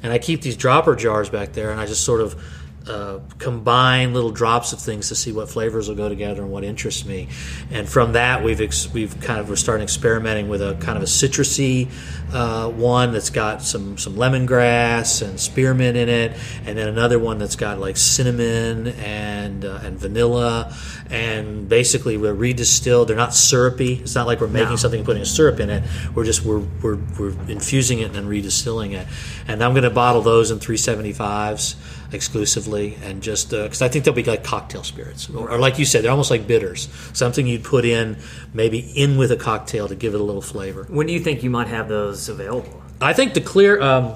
And 0.01 0.13
I 0.13 0.17
keep 0.17 0.41
these 0.41 0.55
dropper 0.55 0.95
jars 0.95 1.29
back 1.29 1.53
there, 1.53 1.71
and 1.71 1.79
I 1.79 1.85
just 1.85 2.03
sort 2.03 2.21
of 2.21 2.41
uh, 2.89 3.19
combine 3.37 4.13
little 4.13 4.31
drops 4.31 4.73
of 4.73 4.79
things 4.79 5.09
to 5.09 5.15
see 5.15 5.31
what 5.31 5.47
flavors 5.49 5.87
will 5.87 5.95
go 5.95 6.09
together 6.09 6.41
and 6.41 6.51
what 6.51 6.63
interests 6.63 7.05
me. 7.05 7.27
And 7.71 7.87
from 7.87 8.13
that, 8.13 8.43
we've 8.43 8.59
ex- 8.59 8.91
we've 8.91 9.19
kind 9.21 9.39
of 9.39 9.47
we're 9.49 9.55
starting 9.55 9.83
experimenting 9.83 10.49
with 10.49 10.61
a 10.61 10.75
kind 10.81 10.97
of 10.97 11.03
a 11.03 11.07
citrusy 11.07 11.87
uh, 12.33 12.69
one 12.69 13.11
that's 13.13 13.29
got 13.29 13.61
some 13.61 13.97
some 13.97 14.15
lemongrass 14.15 15.21
and 15.21 15.39
spearmint 15.39 15.95
in 15.97 16.09
it, 16.09 16.35
and 16.65 16.77
then 16.77 16.87
another 16.87 17.19
one 17.19 17.37
that's 17.37 17.55
got 17.55 17.79
like 17.79 17.95
cinnamon 17.97 18.87
and 18.87 19.65
uh, 19.65 19.79
and 19.83 19.97
vanilla. 19.99 20.75
And 21.11 21.67
basically, 21.67 22.17
we're 22.17 22.35
redistilled. 22.35 23.07
They're 23.07 23.15
not 23.15 23.33
syrupy. 23.33 23.95
It's 23.95 24.13
not 24.15 24.27
like 24.27 24.41
we're 24.41 24.47
making 24.47 24.69
No. 24.69 24.75
something 24.75 24.99
and 24.99 25.05
putting 25.05 25.21
a 25.23 25.25
syrup 25.25 25.59
in 25.59 25.69
it. 25.69 25.83
We're 26.15 26.23
just 26.25 26.43
we're 26.45 26.59
we're, 26.81 26.97
we're 27.19 27.29
infusing 27.49 27.99
it 27.99 28.05
and 28.05 28.15
then 28.15 28.25
redistilling 28.27 28.93
it. 28.93 29.07
And 29.47 29.63
I'm 29.63 29.71
going 29.71 29.83
to 29.83 29.89
bottle 29.89 30.21
those 30.21 30.51
in 30.51 30.59
375s 30.59 31.75
exclusively, 32.11 32.97
and 33.03 33.21
just 33.21 33.51
because 33.51 33.81
I 33.81 33.87
think 33.87 34.05
they'll 34.05 34.13
be 34.13 34.23
like 34.23 34.43
cocktail 34.43 34.83
spirits, 34.83 35.29
or, 35.29 35.51
or 35.51 35.59
like 35.59 35.79
you 35.79 35.85
said, 35.85 36.03
they're 36.03 36.11
almost 36.11 36.31
like 36.31 36.47
bitters. 36.47 36.89
Something 37.13 37.47
you'd 37.47 37.63
put 37.63 37.85
in 37.85 38.17
maybe 38.53 38.79
in 38.79 39.17
with 39.17 39.31
a 39.31 39.37
cocktail 39.37 39.87
to 39.87 39.95
give 39.95 40.13
it 40.13 40.21
a 40.21 40.23
little 40.23 40.41
flavor. 40.41 40.85
When 40.89 41.07
do 41.07 41.13
you 41.13 41.19
think 41.19 41.43
you 41.43 41.49
might 41.49 41.67
have 41.67 41.87
those 41.87 42.29
available? 42.29 42.81
I 43.01 43.13
think 43.13 43.33
the 43.33 43.41
clear, 43.41 43.81
um, 43.81 44.15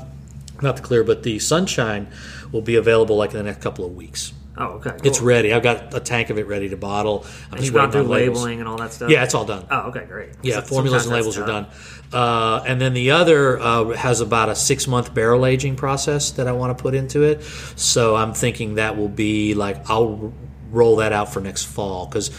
not 0.61 0.75
the 0.75 0.81
clear, 0.81 1.03
but 1.03 1.23
the 1.23 1.39
sunshine 1.39 2.07
will 2.51 2.61
be 2.61 2.75
available 2.75 3.15
like 3.15 3.31
in 3.31 3.37
the 3.37 3.43
next 3.43 3.61
couple 3.61 3.85
of 3.85 3.95
weeks. 3.95 4.33
Oh, 4.55 4.65
okay. 4.73 4.91
It's 5.03 5.19
ready. 5.19 5.51
I've 5.53 5.63
got 5.63 5.93
a 5.95 5.99
tank 5.99 6.29
of 6.29 6.37
it 6.37 6.45
ready 6.47 6.69
to 6.69 6.77
bottle. 6.77 7.23
I'm 7.25 7.53
And 7.53 7.61
just 7.61 7.65
you've 7.65 7.73
gone 7.73 7.89
waiting 7.89 8.01
through 8.03 8.11
labeling 8.13 8.59
and 8.59 8.69
all 8.69 8.77
that 8.77 8.93
stuff. 8.93 9.09
Yeah, 9.09 9.23
it's 9.23 9.33
all 9.33 9.45
done. 9.45 9.65
Oh, 9.71 9.89
okay, 9.89 10.05
great. 10.05 10.29
Yeah, 10.43 10.55
So- 10.55 10.61
formulas 10.67 11.05
and 11.05 11.13
labels 11.13 11.37
are 11.37 11.45
done. 11.45 11.67
Uh, 12.11 12.63
and 12.67 12.79
then 12.79 12.93
the 12.93 13.09
other 13.11 13.59
uh, 13.59 13.85
has 13.95 14.21
about 14.21 14.49
a 14.49 14.55
six 14.55 14.87
month 14.87 15.13
barrel 15.15 15.45
aging 15.47 15.75
process 15.75 16.29
that 16.31 16.47
I 16.47 16.51
want 16.51 16.77
to 16.77 16.81
put 16.81 16.93
into 16.93 17.23
it. 17.23 17.41
So 17.75 18.15
I'm 18.15 18.33
thinking 18.33 18.75
that 18.75 18.95
will 18.95 19.09
be 19.09 19.55
like, 19.55 19.89
I'll 19.89 20.31
roll 20.69 20.97
that 20.97 21.13
out 21.13 21.33
for 21.33 21.39
next 21.39 21.65
fall 21.65 22.05
because 22.05 22.29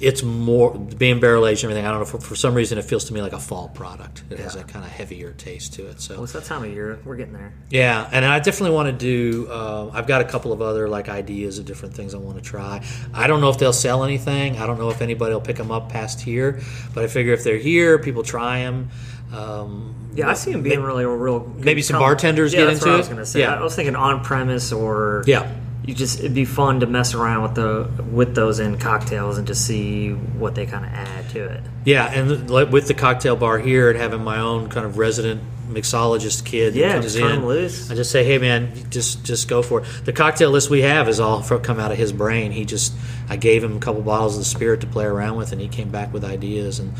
it's 0.00 0.22
more, 0.22 0.74
being 0.76 1.20
barrel 1.20 1.46
aged 1.46 1.62
and 1.64 1.70
everything, 1.72 1.86
I 1.86 1.90
don't 1.92 2.00
know, 2.00 2.04
for, 2.06 2.18
for 2.20 2.34
some 2.36 2.54
reason 2.54 2.78
it 2.78 2.84
feels 2.84 3.04
to 3.06 3.14
me 3.14 3.22
like 3.22 3.32
a 3.32 3.38
fall 3.38 3.68
product. 3.68 4.24
It 4.30 4.38
has 4.40 4.56
a 4.56 4.64
kind 4.64 4.84
of 4.84 4.90
heavier 4.90 5.32
taste 5.32 5.74
to 5.74 5.86
it. 5.88 6.00
So 6.00 6.14
Well, 6.14 6.24
it's 6.24 6.32
that 6.32 6.44
time 6.44 6.64
of 6.64 6.70
year. 6.70 6.98
We're 7.04 7.16
getting 7.16 7.32
there. 7.32 7.52
yeah, 7.70 8.08
and 8.12 8.24
I 8.24 8.40
definitely 8.40 8.74
want 8.74 8.86
to 8.88 8.92
do. 8.92 9.48
Uh, 9.50 9.90
I've 9.92 10.06
got 10.06 10.20
a 10.20 10.24
couple 10.24 10.52
of 10.52 10.60
other 10.60 10.88
like 10.88 11.08
ideas 11.08 11.58
of 11.58 11.64
different 11.64 11.94
things 11.94 12.14
I 12.14 12.18
want 12.18 12.36
to 12.38 12.42
try. 12.42 12.84
I 13.12 13.26
don't 13.26 13.40
know 13.40 13.50
if 13.50 13.58
they'll 13.58 13.72
sell 13.72 14.04
anything. 14.04 14.58
I 14.58 14.66
don't 14.66 14.78
know 14.78 14.90
if 14.90 15.00
anybody 15.00 15.32
will 15.32 15.40
pick 15.40 15.56
them 15.56 15.70
up 15.70 15.88
past 15.90 16.20
here. 16.20 16.60
But 16.92 17.04
I 17.04 17.06
figure 17.06 17.32
if 17.32 17.44
they're 17.44 17.56
here, 17.58 17.98
people 17.98 18.22
try 18.22 18.60
them. 18.60 18.90
Um, 19.32 19.94
Yeah, 20.14 20.28
I 20.28 20.34
see 20.34 20.52
them 20.52 20.62
being 20.62 20.82
really 20.82 21.04
real. 21.04 21.40
good 21.40 21.64
Maybe 21.64 21.82
some 21.82 21.94
com- 21.94 22.02
bartenders 22.02 22.52
yeah, 22.52 22.60
get 22.60 22.64
that's 22.66 22.78
into 22.80 22.86
what 22.88 22.92
I 22.92 22.94
it? 22.94 22.98
was 22.98 23.08
going 23.08 23.18
to 23.20 23.26
say. 23.26 23.40
Yeah. 23.40 23.54
I 23.58 23.62
was 23.62 23.74
thinking 23.74 23.96
on 23.96 24.22
premise 24.22 24.70
or 24.72 25.24
Yeah. 25.26 25.50
You 25.86 25.92
just 25.94 26.18
it'd 26.20 26.34
be 26.34 26.46
fun 26.46 26.80
to 26.80 26.86
mess 26.86 27.12
around 27.14 27.42
with 27.42 27.54
the 27.56 28.02
with 28.10 28.34
those 28.34 28.58
in 28.58 28.78
cocktails 28.78 29.36
and 29.38 29.46
just 29.46 29.66
see 29.66 30.12
what 30.12 30.54
they 30.54 30.64
kind 30.66 30.84
of 30.84 30.92
add 30.92 31.28
to 31.30 31.44
it. 31.44 31.62
yeah, 31.84 32.10
and 32.10 32.48
like 32.50 32.70
with 32.70 32.88
the 32.88 32.94
cocktail 32.94 33.36
bar 33.36 33.58
here 33.58 33.90
and 33.90 33.98
having 33.98 34.24
my 34.24 34.38
own 34.40 34.68
kind 34.70 34.86
of 34.86 34.96
resident 34.96 35.42
mixologist 35.68 36.44
kid 36.44 36.74
Yeah, 36.74 36.88
that 36.88 36.92
comes 36.94 37.04
just 37.06 37.18
turn 37.18 37.44
loose. 37.46 37.90
I 37.90 37.94
just 37.94 38.10
say, 38.10 38.24
hey 38.24 38.38
man, 38.38 38.72
just 38.90 39.24
just 39.24 39.48
go 39.48 39.62
for 39.62 39.80
it. 39.80 39.86
The 40.04 40.12
cocktail 40.12 40.50
list 40.50 40.70
we 40.70 40.82
have 40.82 41.08
is 41.08 41.20
all 41.20 41.42
fro- 41.42 41.58
come 41.58 41.78
out 41.78 41.92
of 41.92 41.98
his 41.98 42.12
brain. 42.12 42.52
He 42.52 42.64
just 42.64 42.94
I 43.28 43.36
gave 43.36 43.62
him 43.62 43.76
a 43.76 43.80
couple 43.80 44.00
bottles 44.02 44.34
of 44.36 44.40
the 44.40 44.44
spirit 44.46 44.80
to 44.82 44.86
play 44.86 45.04
around 45.04 45.36
with, 45.36 45.52
and 45.52 45.60
he 45.60 45.68
came 45.68 45.90
back 45.90 46.12
with 46.12 46.24
ideas 46.24 46.78
and. 46.78 46.94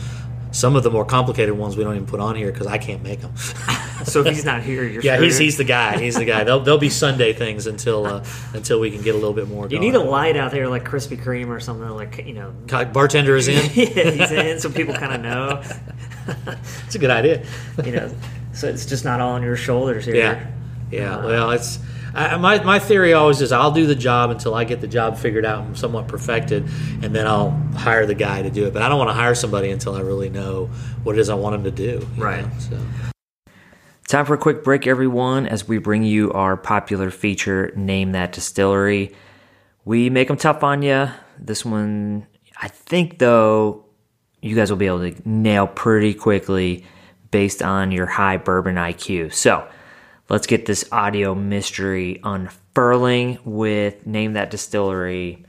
Some 0.55 0.77
of 0.77 0.85
the 0.85 0.91
more 0.91 1.05
complicated 1.05 1.59
ones 1.59 1.77
we 1.77 1.83
don't 1.83 1.97
even 1.97 2.07
put 2.07 2.21
on 2.21 2.37
here 2.37 2.53
because 2.53 2.69
I 2.69 2.79
can't 2.79 3.03
make 3.03 3.21
them. 3.21 3.35
So 4.05 4.21
if 4.21 4.27
he's 4.27 4.45
not 4.45 4.63
here, 4.63 4.85
you're 4.85 5.03
yeah, 5.03 5.19
he's, 5.19 5.37
screwed. 5.37 5.45
he's 5.45 5.57
the 5.57 5.65
guy. 5.65 5.99
He's 5.99 6.17
the 6.17 6.27
guy. 6.27 6.45
They'll, 6.45 6.61
they'll 6.61 6.77
be 6.77 6.91
Sunday 6.91 7.33
things 7.33 7.67
until 7.67 8.05
uh, 8.05 8.25
until 8.53 8.79
we 8.79 8.91
can 8.91 9.01
get 9.01 9.15
a 9.15 9.19
little 9.19 9.33
bit 9.33 9.49
more. 9.49 9.65
You 9.65 9.79
going. 9.79 9.81
need 9.81 9.95
a 9.95 10.01
light 10.01 10.37
out 10.37 10.51
there 10.51 10.69
like 10.69 10.85
Krispy 10.85 11.17
Kreme 11.17 11.49
or 11.49 11.59
something 11.59 11.89
like 11.89 12.19
you 12.27 12.35
know. 12.35 12.53
Co- 12.69 12.85
bartender 12.85 13.35
is 13.35 13.49
in. 13.49 13.65
yeah, 13.75 14.11
he's 14.11 14.31
in, 14.31 14.61
so 14.61 14.71
people 14.71 14.93
kind 14.95 15.15
of 15.15 15.21
know. 15.23 16.57
It's 16.85 16.95
a 16.95 16.99
good 16.99 17.09
idea. 17.09 17.47
You 17.83 17.93
know, 17.93 18.15
so 18.53 18.69
it's 18.69 18.85
just 18.85 19.07
not 19.07 19.21
all 19.21 19.33
on 19.33 19.43
your 19.43 19.57
shoulders 19.57 20.05
here. 20.05 20.17
Yeah, 20.17 20.47
yeah. 20.91 21.25
Well, 21.25 21.53
it's 21.53 21.79
I, 22.15 22.37
my 22.37 22.63
my 22.63 22.79
theory 22.79 23.13
always 23.13 23.41
is 23.41 23.51
I'll 23.51 23.73
do 23.73 23.87
the 23.87 23.95
job 23.95 24.31
until 24.31 24.55
I 24.55 24.65
get 24.65 24.81
the 24.81 24.87
job 24.87 25.19
figured 25.19 25.45
out 25.45 25.65
and 25.65 25.77
somewhat 25.77 26.07
perfected, 26.07 26.69
and 27.03 27.15
then 27.15 27.27
I'll 27.27 27.51
hire 27.77 28.07
the 28.07 28.15
guy 28.15 28.43
to 28.43 28.51
do 28.51 28.67
it. 28.67 28.73
But 28.73 28.83
I 28.83 28.89
don't 28.89 28.99
want 28.99 29.11
to 29.11 29.15
hire 29.15 29.35
somebody 29.35 29.71
until 29.71 29.95
I 29.95 30.01
really 30.01 30.31
know 30.31 30.67
what 31.03 31.17
it 31.17 31.19
is 31.19 31.29
I 31.29 31.35
want 31.35 31.57
him 31.57 31.65
to 31.65 31.71
do. 31.71 32.07
Right. 32.17 32.45
know, 32.45 32.59
So 32.59 32.81
Time 34.07 34.27
for 34.27 34.35
a 34.35 34.39
quick 34.39 34.63
break, 34.63 34.87
everyone, 34.87 35.47
as 35.47 35.67
we 35.67 35.79
bring 35.79 36.05
you 36.05 36.31
our 36.33 36.57
popular 36.57 37.11
feature, 37.11 37.73
Name 37.75 38.13
That 38.13 38.33
Distillery. 38.33 39.15
We 39.87 40.11
make 40.11 40.29
them 40.29 40.37
tough 40.37 40.63
on 40.63 40.83
you. 40.83 41.09
This 41.39 41.65
one, 41.65 42.27
I 42.61 42.69
think, 42.69 43.19
though, 43.19 43.87
you 44.43 44.55
guys 44.55 44.71
will 44.71 44.77
be 44.77 44.87
able 44.87 45.11
to 45.11 45.29
nail 45.29 45.67
pretty 45.67 46.13
quickly 46.13 46.85
based 47.31 47.63
on 47.63 47.91
your 47.93 48.07
high 48.07 48.37
bourbon 48.37 48.77
IQ. 48.77 49.33
So 49.33 49.67
let's 50.29 50.47
get 50.47 50.67
this 50.67 50.85
audio 50.91 51.35
mystery 51.35 52.21
unfurling 52.23 53.39
with 53.45 54.07
Name 54.07 54.35
That 54.35 54.51
Distillery. 54.51 55.45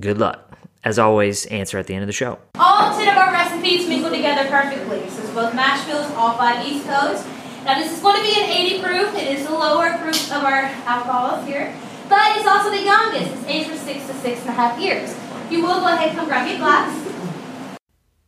Good 0.00 0.18
luck. 0.18 0.58
As 0.84 0.98
always, 0.98 1.46
answer 1.46 1.78
at 1.78 1.86
the 1.86 1.94
end 1.94 2.02
of 2.02 2.06
the 2.06 2.12
show. 2.12 2.38
All 2.56 2.94
10 2.96 3.08
of 3.08 3.16
our 3.16 3.32
recipes 3.32 3.88
mingle 3.88 4.10
together 4.10 4.48
perfectly. 4.50 5.08
So 5.08 5.22
it's 5.22 5.30
both 5.30 5.54
mash 5.54 5.86
bills, 5.86 6.10
all 6.12 6.36
five 6.36 6.66
East 6.66 6.86
Coast. 6.86 7.26
Now 7.64 7.78
this 7.78 7.90
is 7.90 8.00
going 8.00 8.16
to 8.16 8.22
be 8.22 8.38
an 8.38 8.50
80 8.50 8.82
proof. 8.82 9.14
It 9.14 9.38
is 9.38 9.46
the 9.46 9.52
lower 9.52 9.96
proof 9.98 10.30
of 10.30 10.44
our 10.44 10.64
alcohols 10.84 11.46
here. 11.46 11.74
But 12.08 12.36
it's 12.36 12.46
also 12.46 12.70
the 12.70 12.82
youngest. 12.82 13.32
It's 13.32 13.46
aged 13.46 13.70
for 13.70 13.76
six 13.78 14.06
to 14.08 14.14
six 14.14 14.40
and 14.40 14.50
a 14.50 14.52
half 14.52 14.78
years. 14.78 15.16
You 15.50 15.62
will 15.62 15.80
go 15.80 15.86
ahead 15.86 16.08
and 16.08 16.18
come 16.18 16.26
grab 16.26 16.46
your 16.46 16.58
glass. 16.58 17.78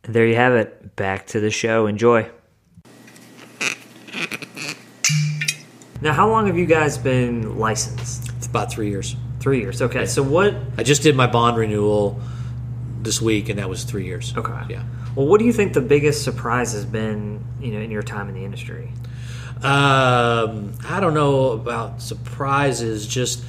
There 0.01 0.25
you 0.25 0.35
have 0.35 0.53
it. 0.53 0.95
Back 0.95 1.27
to 1.27 1.39
the 1.39 1.51
show. 1.51 1.85
Enjoy. 1.85 2.31
Now, 6.01 6.13
how 6.13 6.29
long 6.29 6.47
have 6.47 6.57
you 6.57 6.65
guys 6.65 6.97
been 6.97 7.57
licensed? 7.57 8.31
it's 8.37 8.47
about 8.47 8.71
three 8.71 8.89
years. 8.89 9.15
Three 9.39 9.59
years. 9.59 9.81
Okay. 9.81 10.05
So 10.05 10.23
what? 10.23 10.55
I 10.77 10.83
just 10.83 11.01
did 11.01 11.15
my 11.15 11.27
bond 11.27 11.57
renewal 11.57 12.19
this 13.01 13.21
week, 13.21 13.49
and 13.49 13.59
that 13.59 13.69
was 13.69 13.83
three 13.83 14.05
years. 14.05 14.33
Okay. 14.35 14.53
Yeah. 14.69 14.83
Well, 15.15 15.27
what 15.27 15.39
do 15.39 15.45
you 15.45 15.53
think 15.53 15.73
the 15.73 15.81
biggest 15.81 16.23
surprise 16.23 16.73
has 16.73 16.85
been? 16.85 17.43
You 17.61 17.71
know, 17.71 17.79
in 17.79 17.91
your 17.91 18.03
time 18.03 18.29
in 18.29 18.35
the 18.35 18.45
industry. 18.45 18.91
Um, 19.63 20.73
I 20.87 20.99
don't 20.99 21.15
know 21.15 21.51
about 21.51 22.01
surprises. 22.01 23.07
Just 23.07 23.43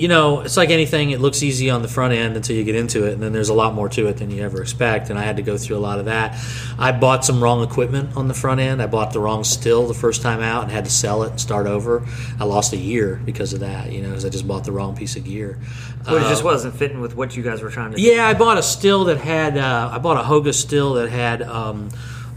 you 0.00 0.08
know, 0.08 0.40
it's 0.40 0.56
like 0.56 0.70
anything. 0.70 1.10
It 1.10 1.20
looks 1.20 1.42
easy 1.42 1.68
on 1.68 1.82
the 1.82 1.88
front 1.88 2.14
end 2.14 2.34
until 2.34 2.56
you 2.56 2.64
get 2.64 2.74
into 2.74 3.06
it, 3.06 3.12
and 3.12 3.22
then 3.22 3.34
there's 3.34 3.50
a 3.50 3.54
lot 3.54 3.74
more 3.74 3.86
to 3.90 4.06
it 4.06 4.16
than 4.16 4.30
you 4.30 4.42
ever 4.42 4.62
expect. 4.62 5.10
And 5.10 5.18
I 5.18 5.22
had 5.24 5.36
to 5.36 5.42
go 5.42 5.58
through 5.58 5.76
a 5.76 5.78
lot 5.78 5.98
of 5.98 6.06
that. 6.06 6.42
I 6.78 6.90
bought 6.92 7.22
some 7.22 7.42
wrong 7.42 7.62
equipment 7.62 8.16
on 8.16 8.26
the 8.26 8.32
front 8.32 8.60
end. 8.60 8.80
I 8.80 8.86
bought 8.86 9.12
the 9.12 9.20
wrong 9.20 9.44
still 9.44 9.86
the 9.86 9.94
first 9.94 10.22
time 10.22 10.40
out 10.40 10.62
and 10.62 10.72
had 10.72 10.86
to 10.86 10.90
sell 10.90 11.22
it 11.22 11.32
and 11.32 11.40
start 11.40 11.66
over. 11.66 12.06
I 12.38 12.44
lost 12.44 12.72
a 12.72 12.78
year 12.78 13.20
because 13.26 13.52
of 13.52 13.60
that. 13.60 13.92
You 13.92 14.00
know, 14.00 14.08
because 14.08 14.24
I 14.24 14.30
just 14.30 14.48
bought 14.48 14.64
the 14.64 14.72
wrong 14.72 14.96
piece 14.96 15.16
of 15.16 15.24
gear. 15.24 15.58
Well, 16.06 16.16
it 16.16 16.30
just 16.30 16.44
wasn't 16.44 16.76
fitting 16.76 17.02
with 17.02 17.14
what 17.14 17.36
you 17.36 17.42
guys 17.42 17.60
were 17.60 17.70
trying 17.70 17.90
to. 17.90 17.98
do. 17.98 18.02
yeah, 18.02 18.26
I 18.26 18.32
bought 18.32 18.56
a 18.56 18.62
still 18.62 19.04
that 19.04 19.18
had. 19.18 19.58
Uh, 19.58 19.90
I 19.92 19.98
bought 19.98 20.16
a 20.16 20.26
Hoga 20.26 20.54
still 20.54 20.94
that 20.94 21.10
had 21.10 21.42
um, 21.42 21.90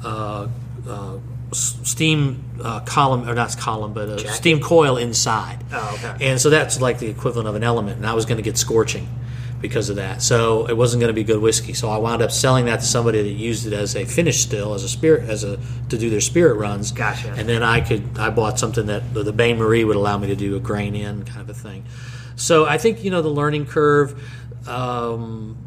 uh, 0.03 0.49
uh, 0.85 1.17
steam 1.53 2.43
uh, 2.63 2.79
column, 2.81 3.27
or 3.27 3.33
not 3.33 3.57
column, 3.57 3.93
but 3.93 4.09
a 4.09 4.15
Jacket? 4.17 4.33
steam 4.33 4.59
coil 4.59 4.97
inside. 4.97 5.59
Oh, 5.71 5.99
okay. 6.03 6.29
And 6.29 6.39
so 6.41 6.49
that's 6.49 6.81
like 6.81 6.99
the 6.99 7.07
equivalent 7.07 7.47
of 7.47 7.55
an 7.55 7.63
element, 7.63 7.97
and 7.97 8.05
I 8.07 8.13
was 8.13 8.25
going 8.25 8.37
to 8.37 8.43
get 8.43 8.57
scorching 8.57 9.07
because 9.61 9.89
of 9.89 9.95
that. 9.95 10.21
So 10.21 10.65
it 10.67 10.75
wasn't 10.75 10.99
going 10.99 11.09
to 11.09 11.13
be 11.13 11.23
good 11.23 11.41
whiskey. 11.41 11.73
So 11.73 11.89
I 11.89 11.97
wound 11.97 12.21
up 12.21 12.31
selling 12.31 12.65
that 12.65 12.81
to 12.81 12.85
somebody 12.85 13.21
that 13.23 13.29
used 13.29 13.65
it 13.65 13.71
as 13.73 13.95
a 13.95 14.03
finish 14.05 14.41
still, 14.41 14.73
as 14.73 14.83
a 14.83 14.89
spirit, 14.89 15.29
as 15.29 15.43
a 15.45 15.57
to 15.89 15.97
do 15.97 16.09
their 16.09 16.19
spirit 16.21 16.55
runs. 16.55 16.91
Gotcha. 16.91 17.31
And 17.31 17.47
then 17.47 17.63
I 17.63 17.79
could 17.81 18.17
I 18.17 18.29
bought 18.29 18.59
something 18.59 18.87
that 18.87 19.13
the 19.13 19.31
Bain 19.31 19.57
Marie 19.57 19.83
would 19.85 19.95
allow 19.95 20.17
me 20.17 20.27
to 20.27 20.35
do 20.35 20.55
a 20.57 20.59
grain 20.59 20.95
in 20.95 21.23
kind 21.23 21.41
of 21.41 21.49
a 21.49 21.53
thing. 21.53 21.85
So 22.35 22.65
I 22.65 22.77
think 22.77 23.03
you 23.03 23.11
know 23.11 23.21
the 23.21 23.29
learning 23.29 23.67
curve. 23.67 24.19
um, 24.67 25.57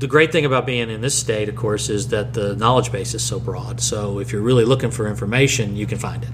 the 0.00 0.06
great 0.06 0.32
thing 0.32 0.46
about 0.46 0.64
being 0.64 0.88
in 0.88 1.02
this 1.02 1.16
state, 1.16 1.50
of 1.50 1.56
course, 1.56 1.90
is 1.90 2.08
that 2.08 2.32
the 2.32 2.56
knowledge 2.56 2.90
base 2.90 3.12
is 3.12 3.22
so 3.22 3.38
broad. 3.38 3.80
So 3.82 4.18
if 4.18 4.32
you're 4.32 4.40
really 4.40 4.64
looking 4.64 4.90
for 4.90 5.06
information, 5.06 5.76
you 5.76 5.86
can 5.86 5.98
find 5.98 6.22
it. 6.22 6.30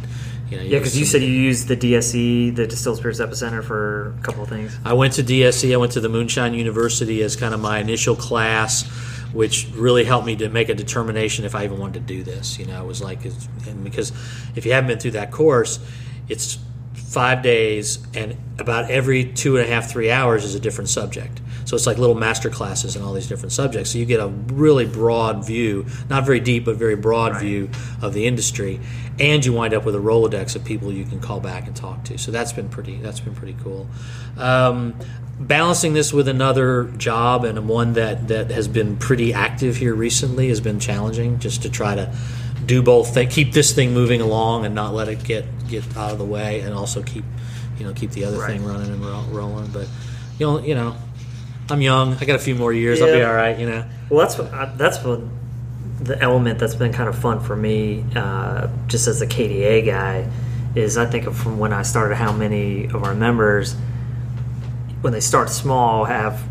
You 0.48 0.58
know, 0.58 0.62
yeah, 0.62 0.78
because 0.78 0.96
you 0.96 1.04
said 1.04 1.22
you 1.22 1.28
used 1.28 1.66
the 1.66 1.76
DSE, 1.76 2.54
the 2.54 2.68
Distilled 2.68 2.98
Spirits 2.98 3.18
Epicenter, 3.18 3.64
for 3.64 4.14
a 4.20 4.22
couple 4.22 4.44
of 4.44 4.48
things. 4.48 4.78
I 4.84 4.92
went 4.92 5.14
to 5.14 5.24
DSE. 5.24 5.74
I 5.74 5.76
went 5.78 5.90
to 5.92 6.00
the 6.00 6.08
Moonshine 6.08 6.54
University 6.54 7.20
as 7.22 7.34
kind 7.34 7.52
of 7.52 7.60
my 7.60 7.80
initial 7.80 8.14
class, 8.14 8.84
which 9.32 9.66
really 9.74 10.04
helped 10.04 10.26
me 10.26 10.36
to 10.36 10.48
make 10.48 10.68
a 10.68 10.74
determination 10.74 11.44
if 11.44 11.56
I 11.56 11.64
even 11.64 11.80
wanted 11.80 12.06
to 12.06 12.14
do 12.14 12.22
this. 12.22 12.60
You 12.60 12.66
know, 12.66 12.84
it 12.84 12.86
was 12.86 13.02
like, 13.02 13.24
because 13.82 14.12
if 14.54 14.64
you 14.64 14.72
haven't 14.72 14.86
been 14.86 15.00
through 15.00 15.10
that 15.12 15.32
course, 15.32 15.80
it's 16.28 16.60
five 16.94 17.42
days, 17.42 17.98
and 18.14 18.36
about 18.60 18.88
every 18.92 19.24
two 19.24 19.56
and 19.56 19.66
a 19.66 19.68
half, 19.68 19.90
three 19.90 20.12
hours 20.12 20.44
is 20.44 20.54
a 20.54 20.60
different 20.60 20.88
subject. 20.88 21.40
So 21.66 21.74
it's 21.74 21.86
like 21.86 21.98
little 21.98 22.14
master 22.14 22.48
classes 22.48 22.94
in 22.94 23.02
all 23.02 23.12
these 23.12 23.26
different 23.26 23.52
subjects. 23.52 23.90
So 23.90 23.98
you 23.98 24.06
get 24.06 24.20
a 24.20 24.28
really 24.28 24.86
broad 24.86 25.44
view, 25.44 25.84
not 26.08 26.24
very 26.24 26.40
deep, 26.40 26.64
but 26.64 26.76
very 26.76 26.94
broad 26.94 27.32
right. 27.32 27.40
view 27.40 27.70
of 28.00 28.14
the 28.14 28.26
industry, 28.26 28.80
and 29.18 29.44
you 29.44 29.52
wind 29.52 29.74
up 29.74 29.84
with 29.84 29.96
a 29.96 29.98
rolodex 29.98 30.54
of 30.54 30.64
people 30.64 30.92
you 30.92 31.04
can 31.04 31.20
call 31.20 31.40
back 31.40 31.66
and 31.66 31.74
talk 31.74 32.04
to. 32.04 32.18
So 32.18 32.30
that's 32.30 32.52
been 32.52 32.68
pretty. 32.68 32.96
That's 32.98 33.18
been 33.18 33.34
pretty 33.34 33.56
cool. 33.64 33.88
Um, 34.38 34.94
balancing 35.40 35.92
this 35.92 36.12
with 36.12 36.28
another 36.28 36.84
job 36.96 37.44
and 37.44 37.68
one 37.68 37.94
that 37.94 38.28
that 38.28 38.50
has 38.52 38.68
been 38.68 38.96
pretty 38.96 39.34
active 39.34 39.76
here 39.76 39.94
recently 39.94 40.48
has 40.48 40.60
been 40.60 40.78
challenging. 40.78 41.40
Just 41.40 41.62
to 41.62 41.70
try 41.70 41.96
to 41.96 42.14
do 42.64 42.80
both, 42.80 43.12
keep 43.30 43.52
this 43.52 43.72
thing 43.72 43.92
moving 43.92 44.20
along 44.20 44.64
and 44.64 44.74
not 44.74 44.94
let 44.94 45.08
it 45.08 45.24
get 45.24 45.44
get 45.66 45.84
out 45.96 46.12
of 46.12 46.18
the 46.18 46.24
way, 46.24 46.60
and 46.60 46.72
also 46.72 47.02
keep 47.02 47.24
you 47.76 47.84
know 47.84 47.92
keep 47.92 48.12
the 48.12 48.24
other 48.24 48.38
right. 48.38 48.52
thing 48.52 48.64
running 48.64 48.92
and 48.92 49.04
rolling. 49.34 49.66
But 49.72 49.88
you 50.38 50.46
know 50.46 50.58
you 50.60 50.76
know 50.76 50.96
I'm 51.70 51.80
young. 51.80 52.14
I 52.14 52.24
got 52.24 52.36
a 52.36 52.40
few 52.40 52.54
more 52.54 52.72
years. 52.72 53.00
Yeah. 53.00 53.06
I'll 53.06 53.14
be 53.14 53.22
all 53.22 53.34
right. 53.34 53.58
You 53.58 53.68
know. 53.68 53.84
Well, 54.08 54.20
that's 54.20 54.38
what, 54.38 54.52
uh, 54.52 54.72
that's 54.76 55.02
what 55.02 55.20
the 56.00 56.20
element 56.20 56.58
that's 56.58 56.74
been 56.74 56.92
kind 56.92 57.08
of 57.08 57.18
fun 57.18 57.40
for 57.40 57.56
me, 57.56 58.04
uh, 58.14 58.68
just 58.86 59.08
as 59.08 59.22
a 59.22 59.26
KDA 59.26 59.84
guy, 59.86 60.30
is 60.74 60.96
I 60.96 61.06
think 61.06 61.26
of 61.26 61.36
from 61.36 61.58
when 61.58 61.72
I 61.72 61.82
started 61.82 62.16
how 62.16 62.32
many 62.32 62.84
of 62.84 63.02
our 63.02 63.14
members, 63.14 63.74
when 65.00 65.12
they 65.12 65.20
start 65.20 65.50
small, 65.50 66.04
have 66.04 66.42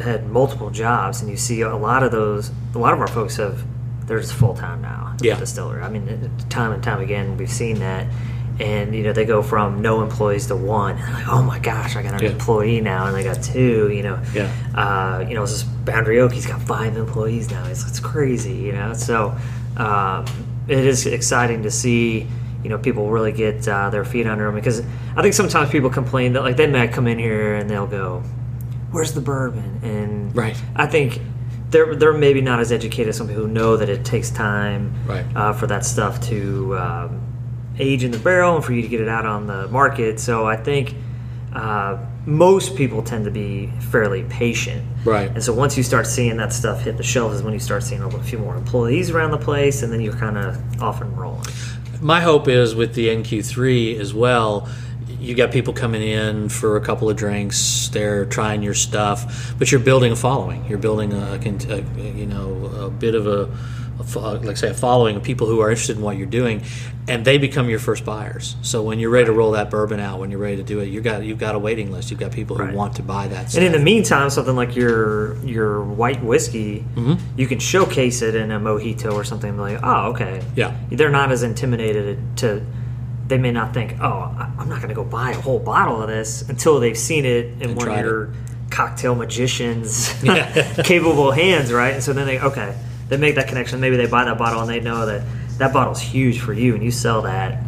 had 0.00 0.28
multiple 0.28 0.70
jobs, 0.70 1.20
and 1.20 1.30
you 1.30 1.36
see 1.36 1.62
a 1.62 1.76
lot 1.76 2.02
of 2.02 2.12
those. 2.12 2.50
A 2.74 2.78
lot 2.78 2.92
of 2.92 3.00
our 3.00 3.08
folks 3.08 3.36
have 3.36 3.64
they're 4.06 4.20
just 4.20 4.34
full 4.34 4.54
time 4.54 4.80
now. 4.82 5.16
Yeah. 5.20 5.38
Distillery. 5.38 5.82
I 5.82 5.88
mean, 5.88 6.30
time 6.48 6.72
and 6.72 6.82
time 6.82 7.00
again, 7.00 7.36
we've 7.36 7.50
seen 7.50 7.78
that 7.80 8.06
and 8.60 8.94
you 8.94 9.02
know 9.02 9.12
they 9.12 9.24
go 9.24 9.42
from 9.42 9.80
no 9.80 10.02
employees 10.02 10.46
to 10.48 10.56
one. 10.56 10.96
And 10.98 11.14
like 11.14 11.28
oh 11.28 11.42
my 11.42 11.58
gosh 11.58 11.96
i 11.96 12.02
got 12.02 12.14
an 12.14 12.22
yeah. 12.22 12.30
employee 12.30 12.80
now 12.80 13.06
and 13.06 13.16
i 13.16 13.22
got 13.22 13.42
two 13.42 13.90
you 13.90 14.02
know. 14.02 14.20
Yeah. 14.34 14.52
Uh, 14.74 15.24
you 15.28 15.34
know 15.34 15.46
this 15.46 15.62
boundary 15.62 16.20
oak 16.20 16.32
he's 16.32 16.46
got 16.46 16.60
five 16.62 16.96
employees 16.96 17.50
now. 17.50 17.66
It's, 17.66 17.86
it's 17.86 18.00
crazy 18.00 18.54
you 18.54 18.72
know. 18.72 18.92
So 18.94 19.36
um, 19.76 20.24
it 20.66 20.78
is 20.78 21.06
exciting 21.06 21.62
to 21.62 21.70
see 21.70 22.26
you 22.62 22.70
know 22.70 22.78
people 22.78 23.10
really 23.10 23.32
get 23.32 23.66
uh, 23.68 23.90
their 23.90 24.04
feet 24.04 24.26
under 24.26 24.46
them 24.46 24.56
because 24.56 24.82
i 25.16 25.22
think 25.22 25.32
sometimes 25.32 25.70
people 25.70 25.88
complain 25.88 26.32
that 26.32 26.42
like 26.42 26.56
they 26.56 26.66
might 26.66 26.92
come 26.92 27.06
in 27.06 27.16
here 27.16 27.54
and 27.54 27.70
they'll 27.70 27.86
go 27.86 28.20
where's 28.90 29.12
the 29.12 29.20
bourbon? 29.20 29.80
And 29.82 30.34
right. 30.36 30.60
I 30.74 30.86
think 30.86 31.20
they're 31.70 31.94
they're 31.94 32.12
maybe 32.12 32.40
not 32.40 32.60
as 32.60 32.72
educated 32.72 33.08
as 33.08 33.16
some 33.16 33.28
people 33.28 33.42
who 33.44 33.48
know 33.48 33.76
that 33.76 33.88
it 33.88 34.04
takes 34.04 34.30
time 34.30 34.94
right. 35.06 35.24
uh, 35.36 35.52
for 35.52 35.66
that 35.66 35.84
stuff 35.84 36.20
to 36.28 36.76
um, 36.78 37.27
age 37.78 38.04
in 38.04 38.10
the 38.10 38.18
barrel 38.18 38.56
and 38.56 38.64
for 38.64 38.72
you 38.72 38.82
to 38.82 38.88
get 38.88 39.00
it 39.00 39.08
out 39.08 39.26
on 39.26 39.46
the 39.46 39.68
market. 39.68 40.20
So 40.20 40.46
I 40.46 40.56
think 40.56 40.94
uh, 41.54 41.98
most 42.26 42.76
people 42.76 43.02
tend 43.02 43.24
to 43.24 43.30
be 43.30 43.68
fairly 43.90 44.24
patient. 44.24 44.84
Right. 45.04 45.30
And 45.30 45.42
so 45.42 45.52
once 45.52 45.76
you 45.76 45.82
start 45.82 46.06
seeing 46.06 46.36
that 46.36 46.52
stuff 46.52 46.82
hit 46.82 46.96
the 46.96 47.02
shelves 47.02 47.36
is 47.36 47.42
when 47.42 47.54
you 47.54 47.60
start 47.60 47.82
seeing 47.82 48.02
a 48.02 48.22
few 48.22 48.38
more 48.38 48.56
employees 48.56 49.10
around 49.10 49.30
the 49.30 49.38
place 49.38 49.82
and 49.82 49.92
then 49.92 50.00
you're 50.00 50.16
kind 50.16 50.36
of 50.36 50.82
off 50.82 51.00
and 51.00 51.16
rolling. 51.16 51.46
My 52.00 52.20
hope 52.20 52.48
is 52.48 52.74
with 52.74 52.94
the 52.94 53.08
NQ3 53.08 53.98
as 53.98 54.14
well 54.14 54.68
you 55.20 55.34
got 55.34 55.50
people 55.50 55.72
coming 55.72 56.02
in 56.02 56.48
for 56.48 56.76
a 56.76 56.80
couple 56.80 57.10
of 57.10 57.16
drinks. 57.16 57.88
They're 57.88 58.24
trying 58.24 58.62
your 58.62 58.74
stuff, 58.74 59.54
but 59.58 59.70
you're 59.70 59.80
building 59.80 60.12
a 60.12 60.16
following. 60.16 60.64
You're 60.66 60.78
building 60.78 61.12
a, 61.12 61.34
a 61.34 61.80
you 62.00 62.26
know 62.26 62.66
a 62.66 62.90
bit 62.90 63.14
of 63.14 63.26
a 63.26 63.50
like 63.98 64.56
say 64.56 64.68
a 64.68 64.74
following 64.74 65.16
of 65.16 65.22
people 65.22 65.46
who 65.46 65.60
are 65.60 65.70
interested 65.70 65.96
in 65.96 66.02
what 66.02 66.16
you're 66.16 66.26
doing, 66.26 66.62
and 67.08 67.24
they 67.24 67.38
become 67.38 67.68
your 67.68 67.78
first 67.78 68.04
buyers. 68.04 68.56
So 68.62 68.82
when 68.82 68.98
you're 68.98 69.10
ready 69.10 69.26
to 69.26 69.32
roll 69.32 69.52
that 69.52 69.70
bourbon 69.70 69.98
out, 69.98 70.20
when 70.20 70.30
you're 70.30 70.40
ready 70.40 70.56
to 70.56 70.62
do 70.62 70.80
it, 70.80 70.86
you 70.86 71.00
got 71.00 71.24
you've 71.24 71.38
got 71.38 71.54
a 71.54 71.58
waiting 71.58 71.90
list. 71.90 72.10
You've 72.10 72.20
got 72.20 72.32
people 72.32 72.56
who 72.56 72.64
right. 72.64 72.74
want 72.74 72.96
to 72.96 73.02
buy 73.02 73.28
that. 73.28 73.50
Stuff. 73.50 73.62
And 73.62 73.66
in 73.66 73.72
the 73.72 73.84
meantime, 73.84 74.30
something 74.30 74.54
like 74.54 74.76
your 74.76 75.36
your 75.44 75.82
white 75.82 76.22
whiskey, 76.22 76.84
mm-hmm. 76.94 77.14
you 77.38 77.46
can 77.46 77.58
showcase 77.58 78.22
it 78.22 78.34
in 78.34 78.50
a 78.52 78.60
mojito 78.60 79.12
or 79.12 79.24
something. 79.24 79.56
Like, 79.56 79.80
oh, 79.82 80.10
okay, 80.10 80.42
yeah, 80.54 80.76
they're 80.90 81.10
not 81.10 81.32
as 81.32 81.42
intimidated 81.42 82.18
to. 82.38 82.64
They 83.26 83.36
may 83.36 83.50
not 83.50 83.74
think, 83.74 84.00
oh, 84.00 84.52
I'm 84.58 84.70
not 84.70 84.78
going 84.78 84.88
to 84.88 84.94
go 84.94 85.04
buy 85.04 85.32
a 85.32 85.40
whole 85.40 85.58
bottle 85.58 86.00
of 86.00 86.08
this 86.08 86.48
until 86.48 86.80
they've 86.80 86.96
seen 86.96 87.26
it 87.26 87.46
in 87.60 87.62
and 87.62 87.76
one 87.76 87.88
of 87.88 87.98
your 87.98 88.24
it. 88.24 88.30
cocktail 88.70 89.14
magicians' 89.14 90.14
capable 90.82 91.30
hands, 91.30 91.70
right? 91.70 91.92
And 91.92 92.02
so 92.02 92.14
then 92.14 92.26
they, 92.26 92.40
okay, 92.40 92.74
they 93.08 93.16
make 93.16 93.34
that 93.36 93.48
connection. 93.48 93.80
Maybe 93.80 93.96
they 93.96 94.06
buy 94.06 94.24
that 94.24 94.38
bottle 94.38 94.60
and 94.60 94.68
they 94.68 94.80
know 94.80 95.06
that 95.06 95.22
that 95.58 95.72
bottle's 95.72 96.00
huge 96.00 96.40
for 96.40 96.52
you, 96.52 96.74
and 96.74 96.82
you 96.82 96.90
sell 96.90 97.22
that. 97.22 97.64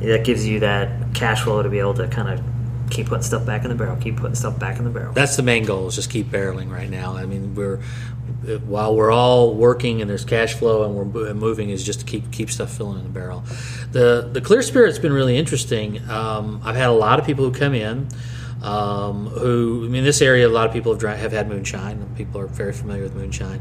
That 0.00 0.24
gives 0.24 0.46
you 0.46 0.60
that 0.60 1.14
cash 1.14 1.42
flow 1.42 1.62
to 1.62 1.68
be 1.68 1.78
able 1.78 1.94
to 1.94 2.08
kind 2.08 2.28
of 2.28 2.44
keep 2.90 3.06
putting 3.06 3.22
stuff 3.22 3.46
back 3.46 3.64
in 3.64 3.70
the 3.70 3.74
barrel, 3.74 3.96
keep 3.96 4.16
putting 4.16 4.34
stuff 4.34 4.58
back 4.58 4.78
in 4.78 4.84
the 4.84 4.90
barrel. 4.90 5.12
That's 5.12 5.36
the 5.36 5.42
main 5.42 5.64
goal 5.64 5.86
is 5.86 5.94
just 5.94 6.10
keep 6.10 6.26
barreling 6.30 6.70
right 6.70 6.90
now. 6.90 7.16
I 7.16 7.26
mean, 7.26 7.54
we're 7.54 7.80
while 8.66 8.94
we're 8.94 9.10
all 9.10 9.54
working 9.54 10.00
and 10.00 10.10
there's 10.10 10.24
cash 10.24 10.54
flow 10.54 10.84
and 10.84 10.94
we're 10.94 11.34
moving 11.34 11.70
is 11.70 11.84
just 11.84 12.00
to 12.00 12.06
keep 12.06 12.30
keep 12.30 12.50
stuff 12.50 12.70
filling 12.76 12.98
in 12.98 13.04
the 13.04 13.10
barrel. 13.10 13.44
The 13.92 14.28
the 14.32 14.40
clear 14.40 14.62
spirit's 14.62 14.98
been 14.98 15.12
really 15.12 15.36
interesting. 15.36 16.08
Um, 16.08 16.60
I've 16.64 16.76
had 16.76 16.88
a 16.88 16.92
lot 16.92 17.18
of 17.18 17.26
people 17.26 17.44
who 17.44 17.52
come 17.52 17.74
in. 17.74 18.08
Um, 18.62 19.26
who 19.26 19.84
I 19.84 19.88
mean, 19.88 20.04
this 20.04 20.22
area, 20.22 20.48
a 20.48 20.48
lot 20.48 20.66
of 20.66 20.72
people 20.72 20.98
have, 20.98 21.18
have 21.18 21.32
had 21.32 21.48
moonshine. 21.48 22.14
People 22.16 22.40
are 22.40 22.46
very 22.46 22.72
familiar 22.72 23.02
with 23.02 23.14
moonshine, 23.14 23.60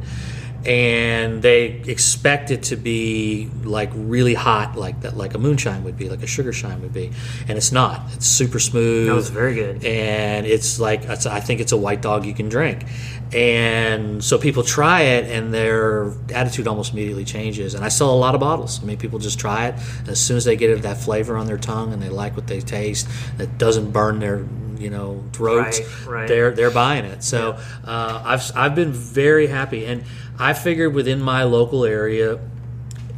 and 0.65 1.41
they 1.41 1.65
expect 1.65 2.51
it 2.51 2.63
to 2.63 2.75
be 2.75 3.49
like 3.63 3.89
really 3.93 4.33
hot, 4.33 4.77
like 4.77 5.01
that, 5.01 5.17
like 5.17 5.33
a 5.33 5.37
moonshine 5.37 5.83
would 5.83 5.97
be, 5.97 6.09
like 6.09 6.23
a 6.23 6.27
sugar 6.27 6.53
shine 6.53 6.81
would 6.81 6.93
be, 6.93 7.11
and 7.47 7.57
it's 7.57 7.71
not. 7.71 8.01
It's 8.13 8.25
super 8.25 8.59
smooth. 8.59 9.07
No, 9.07 9.17
it's 9.17 9.29
very 9.29 9.55
good, 9.55 9.83
and 9.83 10.45
it's 10.45 10.79
like 10.79 11.03
it's, 11.03 11.25
I 11.25 11.39
think 11.39 11.59
it's 11.59 11.71
a 11.71 11.77
white 11.77 12.01
dog 12.01 12.25
you 12.25 12.33
can 12.33 12.47
drink, 12.47 12.85
and 13.33 14.23
so 14.23 14.37
people 14.37 14.63
try 14.63 15.01
it, 15.01 15.25
and 15.25 15.53
their 15.53 16.13
attitude 16.33 16.67
almost 16.67 16.93
immediately 16.93 17.25
changes. 17.25 17.73
And 17.73 17.83
I 17.83 17.89
sell 17.89 18.13
a 18.13 18.15
lot 18.15 18.33
of 18.33 18.41
bottles. 18.41 18.81
I 18.81 18.85
mean, 18.85 18.97
people 18.97 19.19
just 19.19 19.39
try 19.39 19.67
it 19.67 19.75
as 20.07 20.19
soon 20.19 20.37
as 20.37 20.45
they 20.45 20.55
get 20.55 20.81
that 20.83 20.97
flavor 20.97 21.35
on 21.35 21.45
their 21.45 21.57
tongue, 21.57 21.91
and 21.91 22.01
they 22.01 22.09
like 22.09 22.35
what 22.35 22.47
they 22.47 22.61
taste. 22.61 23.07
That 23.37 23.57
doesn't 23.57 23.91
burn 23.91 24.19
their 24.19 24.45
you 24.77 24.89
know 24.89 25.23
throats. 25.33 25.79
Right, 25.79 26.07
right. 26.07 26.27
They're 26.27 26.51
they're 26.51 26.71
buying 26.71 27.05
it. 27.05 27.23
So 27.23 27.57
uh, 27.85 28.21
I've 28.25 28.51
I've 28.55 28.75
been 28.75 28.91
very 28.91 29.47
happy 29.47 29.85
and 29.85 30.03
I 30.39 30.53
figured 30.53 30.93
within 30.93 31.21
my 31.21 31.43
local 31.43 31.85
area 31.85 32.39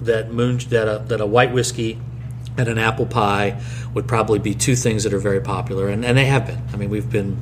that 0.01 0.31
moon 0.31 0.57
that 0.69 0.87
a, 0.87 0.99
that 1.05 1.21
a 1.21 1.25
white 1.25 1.53
whiskey 1.53 1.99
and 2.57 2.67
an 2.67 2.77
apple 2.77 3.05
pie 3.05 3.61
would 3.93 4.07
probably 4.07 4.39
be 4.39 4.53
two 4.53 4.75
things 4.75 5.03
that 5.03 5.13
are 5.13 5.19
very 5.19 5.41
popular, 5.41 5.87
and, 5.87 6.05
and 6.05 6.17
they 6.17 6.25
have 6.25 6.45
been. 6.45 6.61
I 6.73 6.77
mean, 6.77 6.89
we've 6.89 7.09
been. 7.09 7.41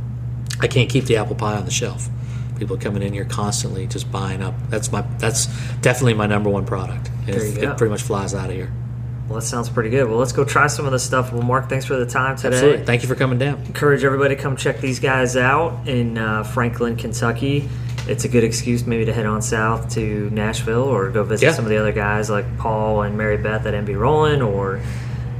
I 0.59 0.67
can't 0.67 0.89
keep 0.89 1.05
the 1.05 1.17
apple 1.17 1.35
pie 1.35 1.55
on 1.55 1.65
the 1.65 1.71
shelf. 1.71 2.09
People 2.57 2.77
coming 2.77 3.01
in 3.01 3.11
here 3.11 3.25
constantly, 3.25 3.87
just 3.87 4.11
buying 4.11 4.41
up. 4.41 4.53
That's 4.69 4.91
my. 4.91 5.01
That's 5.17 5.47
definitely 5.81 6.13
my 6.13 6.27
number 6.27 6.49
one 6.49 6.65
product. 6.65 7.09
It, 7.27 7.57
it 7.57 7.77
pretty 7.77 7.91
much 7.91 8.03
flies 8.03 8.33
out 8.33 8.49
of 8.49 8.55
here. 8.55 8.71
Well, 9.27 9.39
that 9.39 9.45
sounds 9.45 9.69
pretty 9.69 9.89
good. 9.89 10.07
Well, 10.07 10.17
let's 10.17 10.33
go 10.33 10.43
try 10.43 10.67
some 10.67 10.85
of 10.85 10.91
this 10.91 11.03
stuff. 11.03 11.31
Well, 11.31 11.43
Mark, 11.43 11.69
thanks 11.69 11.85
for 11.85 11.95
the 11.95 12.05
time 12.05 12.35
today. 12.35 12.55
Absolutely. 12.55 12.85
Thank 12.85 13.03
you 13.03 13.07
for 13.07 13.15
coming 13.15 13.39
down. 13.39 13.61
Encourage 13.65 14.03
everybody 14.03 14.35
to 14.35 14.41
come 14.41 14.57
check 14.57 14.79
these 14.79 14.99
guys 14.99 15.37
out 15.37 15.87
in 15.87 16.17
uh, 16.17 16.43
Franklin, 16.43 16.97
Kentucky 16.97 17.69
it's 18.07 18.25
a 18.25 18.27
good 18.27 18.43
excuse 18.43 18.85
maybe 18.85 19.05
to 19.05 19.13
head 19.13 19.25
on 19.25 19.41
south 19.41 19.89
to 19.91 20.29
Nashville 20.31 20.83
or 20.83 21.09
go 21.09 21.23
visit 21.23 21.45
yeah. 21.45 21.51
some 21.53 21.65
of 21.65 21.69
the 21.69 21.77
other 21.77 21.91
guys 21.91 22.29
like 22.29 22.57
Paul 22.57 23.03
and 23.03 23.17
Mary 23.17 23.37
Beth 23.37 23.65
at 23.65 23.73
MB 23.73 23.97
Roland 23.97 24.41
or 24.41 24.81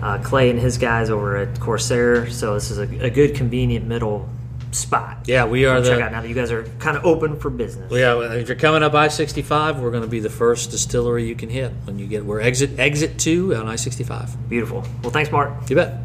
uh, 0.02 0.20
Clay 0.24 0.50
and 0.50 0.60
his 0.60 0.78
guys 0.78 1.10
over 1.10 1.38
at 1.38 1.60
Corsair. 1.60 2.30
So 2.30 2.54
this 2.54 2.72
is 2.72 2.78
a, 2.78 3.06
a 3.06 3.10
good, 3.10 3.36
convenient 3.36 3.86
middle 3.86 4.30
spot. 4.74 5.20
Yeah, 5.26 5.46
we 5.46 5.66
are. 5.66 5.78
So 5.78 5.90
the, 5.90 5.96
check 5.96 6.02
out 6.02 6.12
now 6.12 6.22
that 6.22 6.28
you 6.28 6.36
guys 6.36 6.52
are 6.52 6.64
kind 6.80 6.98
of 6.98 7.06
open 7.06 7.40
for 7.40 7.50
business. 7.50 7.90
Well, 7.90 8.24
yeah, 8.24 8.34
if 8.34 8.48
you're 8.48 8.58
coming 8.58 8.84
up 8.84 8.94
I-65, 8.94 9.80
we're 9.80 9.92
going 9.92 10.04
to 10.04 10.10
be 10.10 10.20
the 10.20 10.30
first 10.30 10.72
distillery 10.72 11.26
you 11.26 11.36
can 11.36 11.50
hit 11.50 11.72
when 11.86 12.00
you 12.00 12.08
get. 12.08 12.26
We're 12.26 12.42
exit 12.42 12.80
exit 12.80 13.20
two 13.20 13.56
on 13.56 13.68
I-65. 13.68 14.50
Beautiful. 14.50 14.84
Well, 15.02 15.12
thanks, 15.12 15.32
Mark. 15.32 15.70
You 15.70 15.76
bet. 15.76 16.00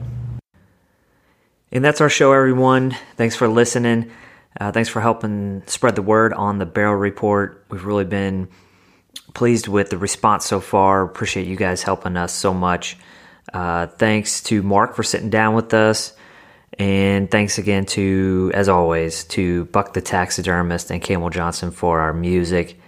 And 1.71 1.85
that's 1.85 2.01
our 2.01 2.09
show, 2.09 2.33
everyone. 2.33 2.97
Thanks 3.17 3.37
for 3.37 3.49
listening. 3.49 4.11
Uh, 4.59 4.73
thanks 4.73 4.89
for 4.89 5.01
helping 5.01 5.63
spread 5.67 5.95
the 5.95 6.03
word 6.03 6.33
on 6.33 6.59
the 6.59 6.67
Barrel 6.67 6.95
Report. 6.95 7.65
We've 7.69 7.85
really 7.85 8.05
been 8.05 8.49
pleased 9.35 9.69
with 9.69 9.91
the 9.91 9.99
response 9.99 10.47
so 10.47 10.61
far. 10.61 11.03
Appreciate 11.03 11.47
you 11.47 11.57
guys 11.57 11.83
helping 11.83 12.17
us 12.17 12.33
so 12.33 12.55
much. 12.55 12.97
Uh, 13.53 13.87
thanks 13.87 14.43
to 14.45 14.63
Mark 14.63 14.95
for 14.97 15.03
sitting 15.03 15.31
down 15.31 15.55
with 15.55 15.73
us 15.75 16.15
And 16.79 17.31
thanks 17.31 17.59
again 17.59 17.87
to, 17.87 18.51
as 18.55 18.69
always, 18.69 19.25
to 19.25 19.65
Buck 19.67 19.95
the 19.95 20.01
Taxidermist 20.01 20.91
and 20.91 21.03
Camel 21.03 21.31
Johnson 21.31 21.71
for 21.71 22.01
our 22.01 22.13
music. 22.13 22.79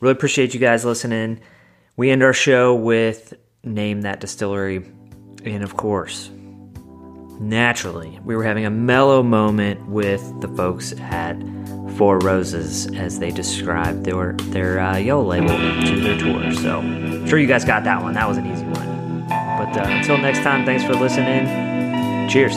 Really 0.00 0.12
appreciate 0.12 0.54
you 0.54 0.60
guys 0.60 0.84
listening. 0.84 1.40
We 1.96 2.10
end 2.10 2.22
our 2.22 2.32
show 2.32 2.74
with 2.74 3.34
Name 3.62 4.02
That 4.02 4.20
Distillery. 4.20 4.84
And 5.44 5.62
of 5.62 5.76
course, 5.76 6.30
naturally, 7.38 8.18
we 8.24 8.34
were 8.34 8.44
having 8.44 8.64
a 8.64 8.70
mellow 8.70 9.22
moment 9.22 9.86
with 9.88 10.40
the 10.40 10.48
folks 10.48 10.92
at 11.00 11.36
Four 11.96 12.18
Roses 12.20 12.86
as 12.94 13.18
they 13.18 13.30
described 13.30 14.04
their, 14.04 14.32
their 14.32 14.80
uh, 14.80 14.96
yellow 14.96 15.24
label 15.24 15.48
to 15.48 16.00
their 16.00 16.18
tour. 16.18 16.52
So, 16.54 16.78
I'm 16.78 17.28
sure 17.28 17.38
you 17.38 17.46
guys 17.46 17.64
got 17.64 17.84
that 17.84 18.02
one. 18.02 18.14
That 18.14 18.28
was 18.28 18.38
an 18.38 18.46
easy 18.50 18.64
one. 18.64 19.26
But 19.28 19.76
uh, 19.76 19.84
until 19.88 20.18
next 20.18 20.40
time, 20.40 20.64
thanks 20.64 20.82
for 20.82 20.94
listening. 20.94 22.28
Cheers. 22.28 22.56